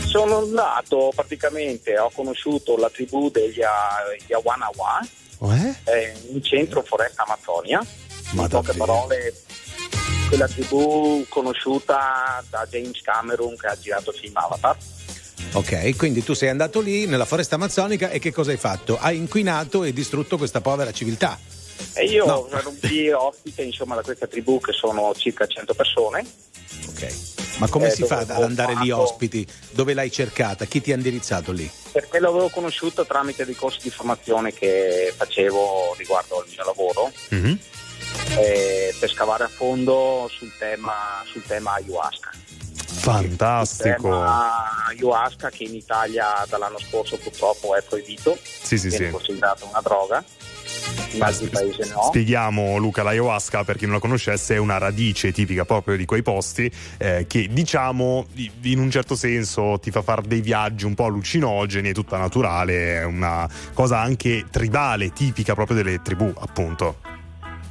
Sono 0.06 0.38
andato 0.38 1.12
praticamente, 1.14 1.98
ho 1.98 2.10
conosciuto 2.14 2.76
la 2.76 2.88
tribù 2.88 3.30
degli 3.30 3.60
Yawanawa 4.26 5.00
Eh? 5.40 5.74
eh, 5.84 6.14
in 6.32 6.42
centro 6.42 6.82
foresta 6.82 7.24
Amazzonia. 7.24 7.84
Ma 8.30 8.42
in 8.42 8.48
poche 8.48 8.68
davvero? 8.68 8.84
parole, 8.84 9.34
quella 10.28 10.46
tribù 10.48 11.24
conosciuta 11.28 12.44
da 12.50 12.66
James 12.70 13.00
Cameron 13.02 13.56
che 13.56 13.66
ha 13.66 13.76
girato 13.78 14.10
il 14.10 14.16
film 14.18 14.36
Avatar. 14.36 14.76
Ok, 15.52 15.96
quindi 15.96 16.22
tu 16.22 16.34
sei 16.34 16.50
andato 16.50 16.80
lì 16.80 17.06
nella 17.06 17.24
foresta 17.24 17.54
amazzonica 17.54 18.10
e 18.10 18.18
che 18.18 18.32
cosa 18.32 18.50
hai 18.50 18.58
fatto? 18.58 18.98
Hai 18.98 19.16
inquinato 19.16 19.84
e 19.84 19.92
distrutto 19.92 20.36
questa 20.36 20.60
povera 20.60 20.92
civiltà. 20.92 21.38
E 21.94 22.04
io 22.04 22.26
No. 22.26 22.48
ero 22.52 22.74
lì 22.82 23.10
ospite 23.10 23.62
insomma 23.62 23.94
da 23.94 24.02
questa 24.02 24.26
tribù 24.26 24.60
che 24.60 24.72
sono 24.72 25.14
circa 25.16 25.46
100 25.46 25.74
persone. 25.74 26.24
Ok. 26.88 27.14
Ma 27.58 27.68
come 27.68 27.86
eh, 27.88 27.90
si 27.90 28.04
fa 28.04 28.18
ad 28.18 28.30
andare 28.30 28.74
lì 28.74 28.90
fatto- 28.90 29.00
ospiti? 29.02 29.46
Dove 29.70 29.94
l'hai 29.94 30.10
cercata? 30.12 30.64
Chi 30.66 30.80
ti 30.80 30.92
ha 30.92 30.96
indirizzato 30.96 31.50
lì? 31.52 31.68
Perché 31.92 32.18
l'avevo 32.20 32.48
conosciuto 32.50 33.06
tramite 33.06 33.44
dei 33.44 33.54
corsi 33.54 33.78
di 33.82 33.90
formazione 33.90 34.52
che 34.52 35.12
facevo 35.16 35.94
riguardo 35.96 36.38
al 36.40 36.46
mio 36.48 36.64
lavoro 36.64 37.12
eh, 38.38 38.94
per 38.98 39.10
scavare 39.10 39.44
a 39.44 39.48
fondo 39.48 40.28
sul 40.30 40.52
tema, 40.58 41.22
sul 41.24 41.42
tema 41.42 41.74
ayahuasca. 41.74 42.30
Fantastico. 43.00 44.08
tema 44.08 44.86
ayahuasca 44.88 45.50
che 45.50 45.64
in 45.64 45.74
Italia 45.74 46.44
dall'anno 46.48 46.78
scorso 46.78 47.16
purtroppo 47.16 47.76
è 47.76 47.82
proibito, 47.82 48.36
Sì, 48.42 48.76
sì, 48.76 48.88
viene 48.88 49.06
sì. 49.06 49.10
considerato 49.12 49.66
una 49.66 49.80
droga, 49.80 50.24
in 51.12 51.22
altri 51.22 51.48
paesi 51.48 51.88
no. 51.90 52.02
Spieghiamo 52.02 52.76
Luca, 52.76 53.02
l'ayahuasca 53.02 53.64
per 53.64 53.76
chi 53.76 53.84
non 53.84 53.94
la 53.94 54.00
conoscesse 54.00 54.54
è 54.54 54.58
una 54.58 54.78
radice 54.78 55.32
tipica 55.32 55.64
proprio 55.64 55.96
di 55.96 56.04
quei 56.04 56.22
posti 56.22 56.70
eh, 56.98 57.24
che 57.26 57.48
diciamo 57.50 58.26
in 58.62 58.78
un 58.78 58.90
certo 58.90 59.14
senso 59.14 59.78
ti 59.80 59.90
fa 59.90 60.02
fare 60.02 60.22
dei 60.26 60.40
viaggi 60.40 60.84
un 60.84 60.94
po' 60.94 61.04
allucinogeni, 61.04 61.90
è 61.90 61.94
tutta 61.94 62.18
naturale, 62.18 63.00
è 63.00 63.04
una 63.04 63.48
cosa 63.72 64.00
anche 64.00 64.46
tribale, 64.50 65.12
tipica 65.12 65.54
proprio 65.54 65.76
delle 65.76 66.02
tribù 66.02 66.32
appunto. 66.38 67.16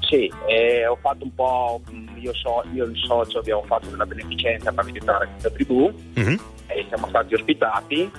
Sì, 0.08 0.32
e 0.48 0.88
ho 0.88 0.96
fatto 1.02 1.26
un 1.26 1.36
po', 1.36 1.82
mh, 1.90 2.18
io, 2.20 2.34
so, 2.34 2.64
io 2.74 2.86
e 2.86 2.88
il 2.88 2.98
socio 2.98 3.40
abbiamo 3.40 3.64
fatto 3.64 3.90
della 3.90 4.06
beneficenza 4.06 4.72
per 4.72 4.86
aiutare 4.86 5.28
questa 5.32 5.50
tribù 5.50 5.92
Mhm. 6.16 6.40
e 6.68 6.86
siamo 6.88 7.08
stati 7.10 7.34
ospitati 7.34 8.10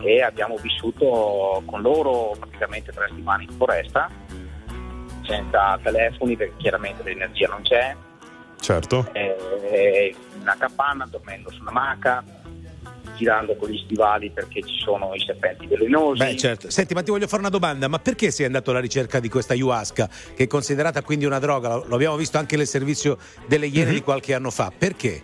e 0.00 0.22
abbiamo 0.22 0.56
vissuto 0.56 1.62
con 1.66 1.82
loro 1.82 2.34
praticamente 2.38 2.92
tre 2.92 3.08
settimane 3.08 3.42
in 3.44 3.50
foresta, 3.50 4.10
senza 5.24 5.78
telefoni 5.82 6.34
perché 6.36 6.54
chiaramente 6.56 7.02
l'energia 7.02 7.46
non 7.48 7.60
c'è, 7.62 7.94
Certo. 8.58 9.06
eh, 9.12 10.14
in 10.34 10.40
una 10.40 10.56
capanna, 10.58 11.06
dormendo 11.10 11.50
su 11.50 11.60
una 11.60 11.72
maca, 11.72 12.24
girando 13.16 13.54
con 13.56 13.68
gli 13.70 13.78
stivali 13.78 14.30
perché 14.30 14.62
ci 14.62 14.78
sono 14.78 15.12
i 15.14 15.20
serpenti 15.20 15.66
velenosi. 15.66 16.18
Beh, 16.22 16.36
certo. 16.36 16.70
Senti, 16.70 16.94
ma 16.94 17.02
ti 17.02 17.10
voglio 17.10 17.26
fare 17.26 17.40
una 17.40 17.50
domanda: 17.50 17.88
ma 17.88 17.98
perché 17.98 18.30
sei 18.30 18.46
andato 18.46 18.70
alla 18.70 18.80
ricerca 18.80 19.20
di 19.20 19.28
questa 19.28 19.52
ayahuasca, 19.52 20.08
che 20.34 20.44
è 20.44 20.46
considerata 20.46 21.02
quindi 21.02 21.24
una 21.24 21.38
droga? 21.38 21.76
Lo 21.86 21.94
abbiamo 21.94 22.16
visto 22.16 22.38
anche 22.38 22.56
nel 22.56 22.66
servizio 22.66 23.18
delle 23.46 23.66
Iene 23.66 23.90
Mhm. 23.90 23.94
di 23.96 24.02
qualche 24.02 24.34
anno 24.34 24.50
fa. 24.50 24.72
Perché? 24.76 25.22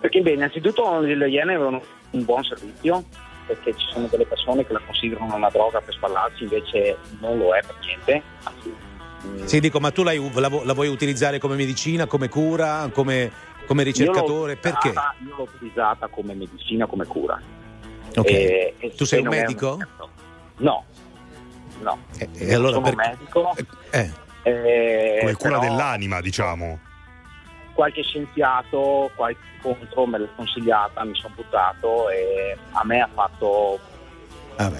Perché 0.00 0.20
beh, 0.20 0.32
innanzitutto 0.32 1.00
le 1.00 1.28
Iene 1.28 1.54
avevano 1.54 1.82
un 2.10 2.24
buon 2.24 2.44
servizio, 2.44 3.04
perché 3.46 3.72
ci 3.76 3.86
sono 3.92 4.06
delle 4.06 4.26
persone 4.26 4.64
che 4.66 4.72
la 4.72 4.80
considerano 4.84 5.34
una 5.34 5.48
droga 5.50 5.80
per 5.80 5.94
spallarsi, 5.94 6.44
invece 6.44 6.96
non 7.20 7.38
lo 7.38 7.54
è 7.54 7.60
per 7.66 7.74
niente. 7.84 8.22
Anzi, 8.44 8.74
mm, 9.26 9.44
Sì, 9.44 9.58
dico, 9.60 9.80
ma 9.80 9.90
tu 9.90 10.02
la, 10.04 10.12
la 10.14 10.72
vuoi 10.72 10.88
utilizzare 10.88 11.38
come 11.38 11.56
medicina, 11.56 12.06
come 12.06 12.28
cura, 12.28 12.88
come, 12.92 13.30
come 13.68 13.82
io 13.82 13.88
ricercatore? 13.88 14.56
Perché? 14.56 14.88
utilizzata- 14.88 15.14
Io 15.24 15.36
l'ho 15.36 15.42
utilizzata 15.42 16.06
come 16.08 16.34
medicina, 16.34 16.86
come 16.86 17.06
cura. 17.06 17.40
Ok. 18.16 18.26
E- 18.30 18.74
e 18.78 18.94
tu 18.96 19.04
sei 19.04 19.20
se 19.20 19.28
un 19.28 19.34
medico? 19.34 19.78
No, 20.56 20.84
no. 21.82 21.98
e 22.34 22.54
allora 22.54 22.72
sono 22.72 22.90
perché- 22.90 23.08
medico. 23.08 23.54
Eh. 23.90 24.10
eh, 24.42 25.16
Come 25.20 25.34
cura 25.34 25.58
però 25.58 25.70
dell'anima, 25.70 26.20
diciamo. 26.20 26.80
Qualche 27.74 28.02
scienziato, 28.02 29.10
qualche 29.14 29.38
incontro 29.54 30.06
me 30.06 30.18
l'ha 30.18 30.28
consigliata, 30.34 31.04
mi 31.04 31.14
sono 31.14 31.34
buttato 31.36 32.08
e 32.10 32.56
a 32.72 32.84
me 32.84 33.00
ha 33.00 33.08
fatto 33.12 33.78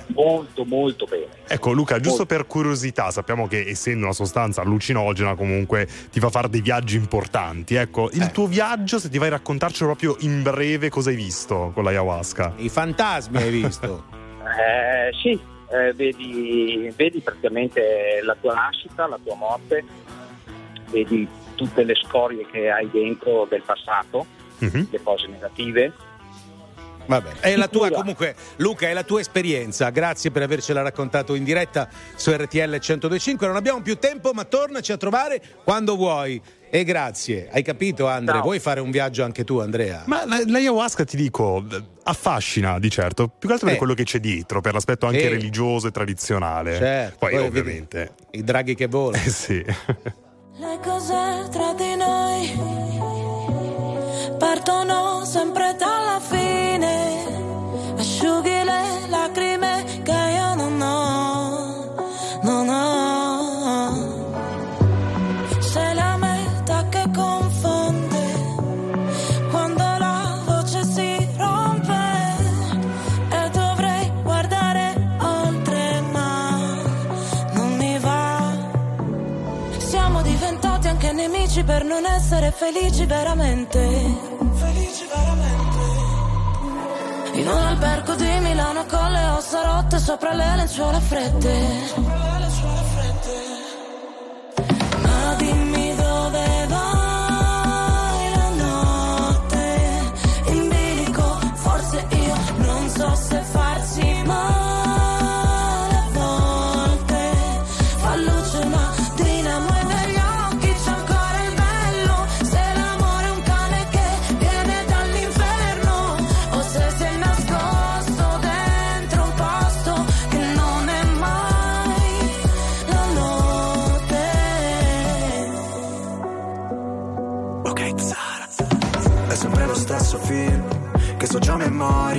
molto 0.09 0.65
molto 0.65 1.07
bene. 1.07 1.27
Ecco 1.47 1.73
Luca, 1.73 2.01
giusto 2.01 2.27
per 2.27 2.47
curiosità, 2.47 3.11
sappiamo 3.11 3.47
che 3.47 3.65
essendo 3.67 4.05
una 4.05 4.15
sostanza 4.15 4.63
allucinogena 4.63 5.35
comunque 5.35 5.89
ti 6.11 6.21
fa 6.21 6.31
fare 6.31 6.49
dei 6.49 6.61
viaggi 6.61 6.97
importanti. 6.97 7.75
Ecco, 7.75 8.11
il 8.13 8.31
tuo 8.31 8.47
viaggio, 8.47 8.99
se 8.99 9.09
ti 9.09 9.19
vai 9.19 9.29
a 9.29 9.33
raccontarcelo 9.33 9.95
proprio 9.95 10.17
in 10.27 10.43
breve, 10.43 10.89
cosa 10.89 11.11
hai 11.11 11.17
visto 11.17 11.71
con 11.75 11.85
l'ayahuasca? 11.85 12.55
I 12.57 12.69
fantasmi 12.69 13.37
hai 13.37 13.51
visto? 13.51 14.17
Eh, 14.49 15.13
sì, 15.21 15.39
eh, 15.71 15.93
vedi, 15.93 16.91
vedi 16.97 17.21
praticamente 17.21 18.21
la 18.23 18.35
tua 18.41 18.55
nascita, 18.55 19.07
la 19.07 19.19
tua 19.23 19.35
morte, 19.35 19.85
vedi 20.91 21.29
tutte 21.55 21.85
le 21.85 21.95
scorie 21.95 22.47
che 22.51 22.71
hai 22.71 22.89
dentro 22.91 23.47
del 23.49 23.63
passato, 23.63 24.25
le 24.59 25.01
cose 25.03 25.27
negative. 25.27 25.93
Vabbè. 27.09 27.41
È 27.41 27.57
la 27.57 27.69
tua, 27.69 27.91
comunque, 27.91 28.35
Luca, 28.57 28.87
è 28.89 28.93
la 28.93 29.03
tua 29.03 29.21
esperienza. 29.21 29.89
Grazie 29.91 30.31
per 30.31 30.43
avercela 30.43 30.83
raccontato 30.83 31.35
in 31.35 31.43
diretta 31.43 31.89
su 32.15 32.31
RTL 32.31 32.69
1025. 32.69 33.47
Non 33.47 33.57
abbiamo 33.57 33.81
più 33.81 33.97
tempo, 33.99 34.33
ma 34.33 34.45
tornaci 34.45 34.93
a 34.93 34.97
trovare 34.99 35.41
quando 35.65 35.97
vuoi. 35.97 36.41
E 36.71 36.85
grazie. 36.85 37.49
Hai 37.51 37.63
capito, 37.63 38.07
Andre? 38.07 38.35
Ciao. 38.35 38.43
Vuoi 38.43 38.59
fare 38.59 38.81
un 38.81 38.91
viaggio 38.91 39.25
anche 39.25 39.43
tu, 39.43 39.59
Andrea? 39.59 40.03
Ma 40.05 40.27
la- 40.27 40.43
l'ayahuasca 40.45 41.05
ti 41.05 41.17
dico, 41.17 41.65
eh, 41.73 41.83
affascina 42.05 42.79
di 42.79 42.91
certo, 42.91 43.27
più 43.29 43.49
che 43.49 43.55
altro 43.55 43.69
per 43.69 43.77
Eh. 43.77 43.79
quello 43.79 43.95
che 43.95 44.05
c'è 44.05 44.19
dietro, 44.21 44.61
per 44.61 44.75
l'aspetto 44.75 45.07
anche 45.07 45.21
Sì. 45.23 45.29
religioso 45.29 45.87
e 45.87 45.91
tradizionale. 45.93 46.77
Certo, 46.77 47.17
Poi, 47.21 47.31
poi 47.33 47.43
ovviamente. 47.47 48.13
I 48.33 48.45
draghi 48.45 48.75
che 48.75 48.87
volano. 48.87 49.17
Eh 49.25 49.31
sì. 49.31 49.65
Le 50.61 50.79
cose 50.83 51.49
tra 51.51 51.73
di 51.73 51.95
noi 51.97 53.18
partono 54.39 55.25
sempre 55.25 55.75
dalla 55.77 56.21
fine. 56.21 57.27
Asciughi 57.99 58.63
le 58.65 59.09
lacrime 59.09 59.85
che 60.05 60.28
per 81.69 81.85
non 81.85 82.07
essere 82.07 82.51
felici 82.51 83.05
veramente. 83.05 83.79
Felici 84.55 85.05
veramente. 85.15 85.81
In 87.41 87.47
un 87.47 87.63
albergo 87.73 88.15
di 88.15 88.39
Milano 88.41 88.87
con 88.87 89.11
le 89.13 89.25
ossa 89.37 89.61
rotte 89.63 89.99
sopra 89.99 90.33
le 90.33 90.57
lenzuola 90.57 90.99
fredde. 90.99 91.57
Ma 95.03 95.35
dimmi 95.37 95.95
dove 95.95 96.67
vai 96.69 98.31
la 98.35 98.49
notte 98.65 99.65
in 100.47 100.69
bilico, 100.71 101.39
forse 101.53 102.07
io 102.09 102.37
non 102.57 102.89
so 102.89 103.15
se 103.15 103.43
farsi 103.43 103.68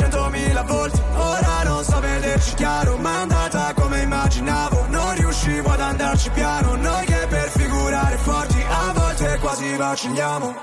centomila 0.00 0.62
volte 0.62 1.02
Ora 1.14 1.62
non 1.64 1.84
so 1.84 2.00
vederci 2.00 2.54
chiaro 2.54 2.96
Ma 2.96 3.10
è 3.10 3.16
andata 3.16 3.72
come 3.74 4.00
immaginavo. 4.02 4.86
Non 4.88 5.14
riuscivo 5.14 5.70
ad 5.70 5.80
andarci 5.80 6.30
piano 6.30 6.74
Noi 6.76 7.04
che 7.06 7.26
per 7.28 7.48
figurare 7.50 8.16
forti 8.16 8.64
A 8.68 8.92
volte 8.94 9.38
quasi 9.40 9.76
vacilliamo 9.76 10.54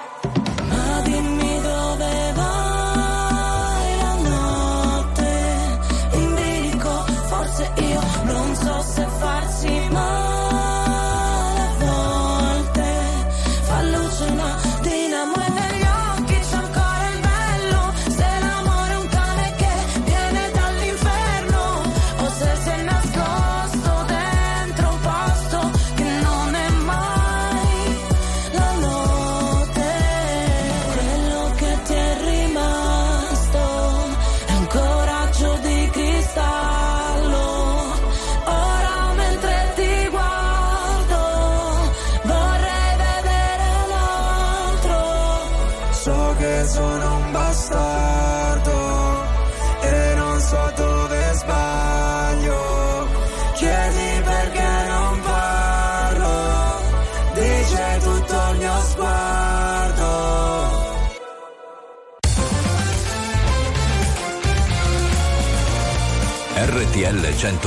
Ma 0.68 1.02
dimmi 1.04 1.62
dove 1.62 2.34
vai 2.36 3.98
la 4.02 4.16
notte? 4.30 5.80
In 6.14 6.80
forse 7.28 7.72
io 7.76 8.02
non 8.24 8.56
so 8.56 8.82
se 8.82 9.08
farsi 9.20 9.77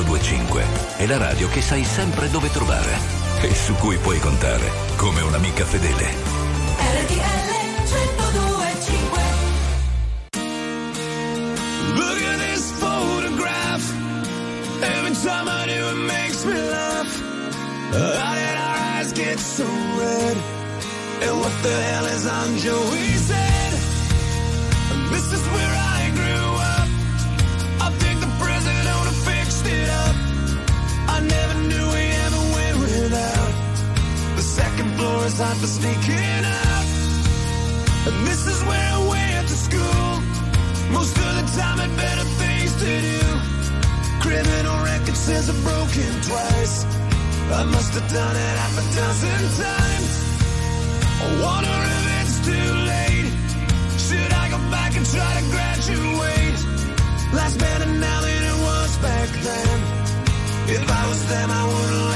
1025 0.04 0.64
è 0.96 1.06
la 1.06 1.18
radio 1.18 1.48
che 1.48 1.60
sai 1.60 1.84
sempre 1.84 2.30
dove 2.30 2.50
trovare 2.50 2.96
e 3.42 3.54
su 3.54 3.74
cui 3.74 3.96
puoi 3.98 4.18
contare 4.18 4.70
come 4.96 5.20
un'amica 5.20 5.64
fedele. 5.64 6.04
RTL 6.78 7.50
1025 7.84 9.22
Look 11.96 12.22
at 12.22 12.38
this 12.38 12.70
photograph. 12.78 13.92
Every 14.82 15.14
time 15.22 15.48
I 15.48 15.66
do, 15.66 15.88
it 15.90 16.06
makes 16.06 16.44
me 16.44 16.54
laugh. 16.54 17.22
How 17.92 18.34
did 18.34 18.56
our 18.56 18.76
eyes 18.96 19.12
get 19.12 19.38
so 19.38 19.64
red? 19.64 20.36
And 21.22 21.38
what 21.40 21.52
the 21.62 21.76
hell 21.88 22.06
is 22.06 22.26
on 22.26 22.56
Joey's 22.58 23.28
head? 23.30 23.72
This 25.10 25.32
is 25.32 25.46
where 25.48 25.74
I 25.76 25.99
hot 35.40 35.56
for 35.56 35.66
sneaking 35.66 36.44
out. 36.44 36.86
And 38.06 38.16
this 38.28 38.46
is 38.46 38.60
where 38.68 38.90
I 38.96 39.00
went 39.08 39.48
to 39.48 39.56
school. 39.56 40.08
Most 40.92 41.16
of 41.16 41.30
the 41.38 41.46
time 41.56 41.78
had 41.80 41.92
better 41.96 42.26
things 42.40 42.72
to 42.82 42.90
do. 43.08 43.20
Criminal 44.20 44.76
record 44.84 45.16
says 45.16 45.48
I've 45.48 45.62
broken 45.64 46.10
twice. 46.28 46.84
I 47.56 47.64
must 47.72 47.92
have 47.96 48.08
done 48.12 48.36
it 48.36 48.54
half 48.62 48.76
a 48.82 48.86
dozen 49.00 49.40
times. 49.64 50.12
I 51.24 51.26
wonder 51.44 51.76
if 51.96 52.04
it's 52.20 52.36
too 52.44 52.70
late. 52.92 53.32
Should 54.06 54.32
I 54.42 54.44
go 54.52 54.58
back 54.68 54.92
and 54.96 55.06
try 55.08 55.30
to 55.40 55.44
graduate? 55.54 56.58
Life's 57.32 57.56
better 57.56 57.88
now 57.88 58.20
than 58.20 58.40
it 58.52 58.58
was 58.68 58.90
back 58.98 59.28
then. 59.46 59.76
If 60.76 60.84
I 60.84 61.02
was 61.08 61.20
them, 61.32 61.48
I 61.50 61.64
wouldn't 61.64 62.09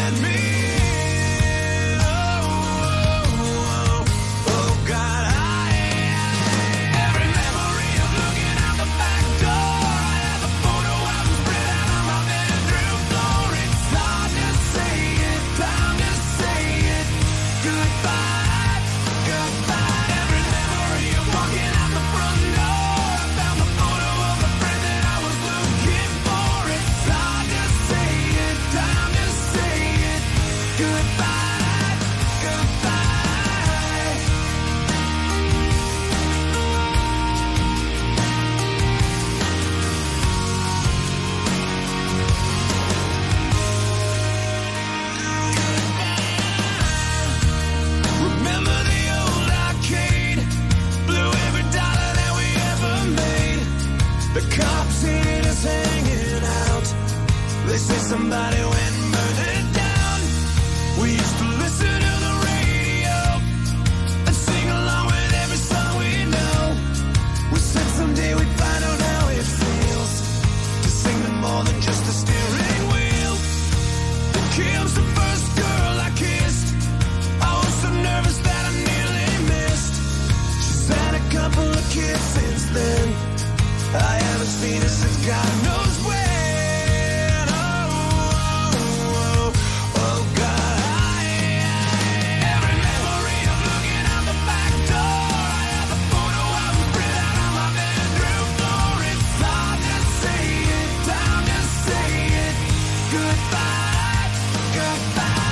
survive 104.85 105.44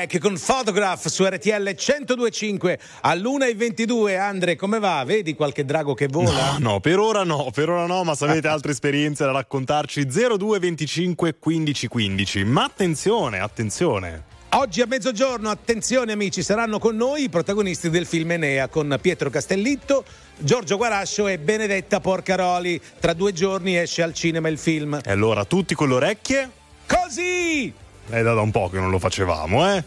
Nickelback 0.00 0.18
con 0.18 0.38
Photograph 0.38 1.06
su 1.08 1.24
RTL 1.24 1.74
1025 1.76 2.78
all'1.22. 3.02 4.18
Andre, 4.18 4.56
come 4.56 4.78
va? 4.78 5.02
Vedi 5.04 5.34
qualche 5.34 5.64
drago 5.64 5.94
che 5.94 6.06
vola? 6.08 6.52
No, 6.58 6.70
no, 6.70 6.80
per 6.80 6.98
ora 6.98 7.24
no, 7.24 7.50
per 7.52 7.68
ora 7.68 7.86
no, 7.86 8.04
ma 8.04 8.14
se 8.14 8.24
avete 8.24 8.48
altre 8.48 8.72
esperienze 8.72 9.24
da 9.24 9.32
raccontarci 9.32 10.06
0225 10.06 11.36
15 11.38 11.88
15. 11.88 12.44
Ma 12.44 12.64
attenzione, 12.64 13.40
attenzione. 13.40 14.38
Oggi 14.52 14.80
a 14.80 14.86
mezzogiorno, 14.86 15.48
attenzione 15.48 16.12
amici, 16.12 16.42
saranno 16.42 16.78
con 16.78 16.96
noi 16.96 17.24
i 17.24 17.28
protagonisti 17.28 17.88
del 17.88 18.06
film 18.06 18.32
Enea 18.32 18.68
con 18.68 18.98
Pietro 19.00 19.30
Castellitto, 19.30 20.04
Giorgio 20.38 20.76
Guarascio 20.76 21.28
e 21.28 21.38
Benedetta 21.38 22.00
Porcaroli. 22.00 22.80
Tra 22.98 23.12
due 23.12 23.32
giorni 23.32 23.76
esce 23.76 24.02
al 24.02 24.14
cinema 24.14 24.48
il 24.48 24.58
film. 24.58 25.00
E 25.04 25.10
allora 25.10 25.44
tutti 25.44 25.74
con 25.74 25.88
le 25.88 25.94
orecchie? 25.94 26.50
Così! 26.86 27.88
È 28.10 28.22
da 28.22 28.40
un 28.40 28.50
po' 28.50 28.68
che 28.68 28.80
non 28.80 28.90
lo 28.90 28.98
facevamo, 28.98 29.72
eh? 29.72 29.84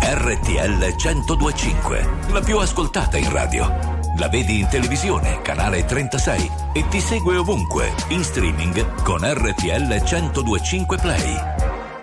RTL 0.00 0.94
1025, 0.96 2.08
la 2.32 2.40
più 2.40 2.58
ascoltata 2.58 3.16
in 3.18 3.30
radio. 3.30 4.00
La 4.18 4.28
vedi 4.28 4.58
in 4.58 4.68
televisione, 4.68 5.40
canale 5.42 5.84
36 5.84 6.50
e 6.74 6.88
ti 6.88 7.00
segue 7.00 7.36
ovunque, 7.36 7.92
in 8.08 8.24
streaming 8.24 9.02
con 9.04 9.20
RTL 9.22 10.02
1025 10.02 10.96
Play. 10.98 11.71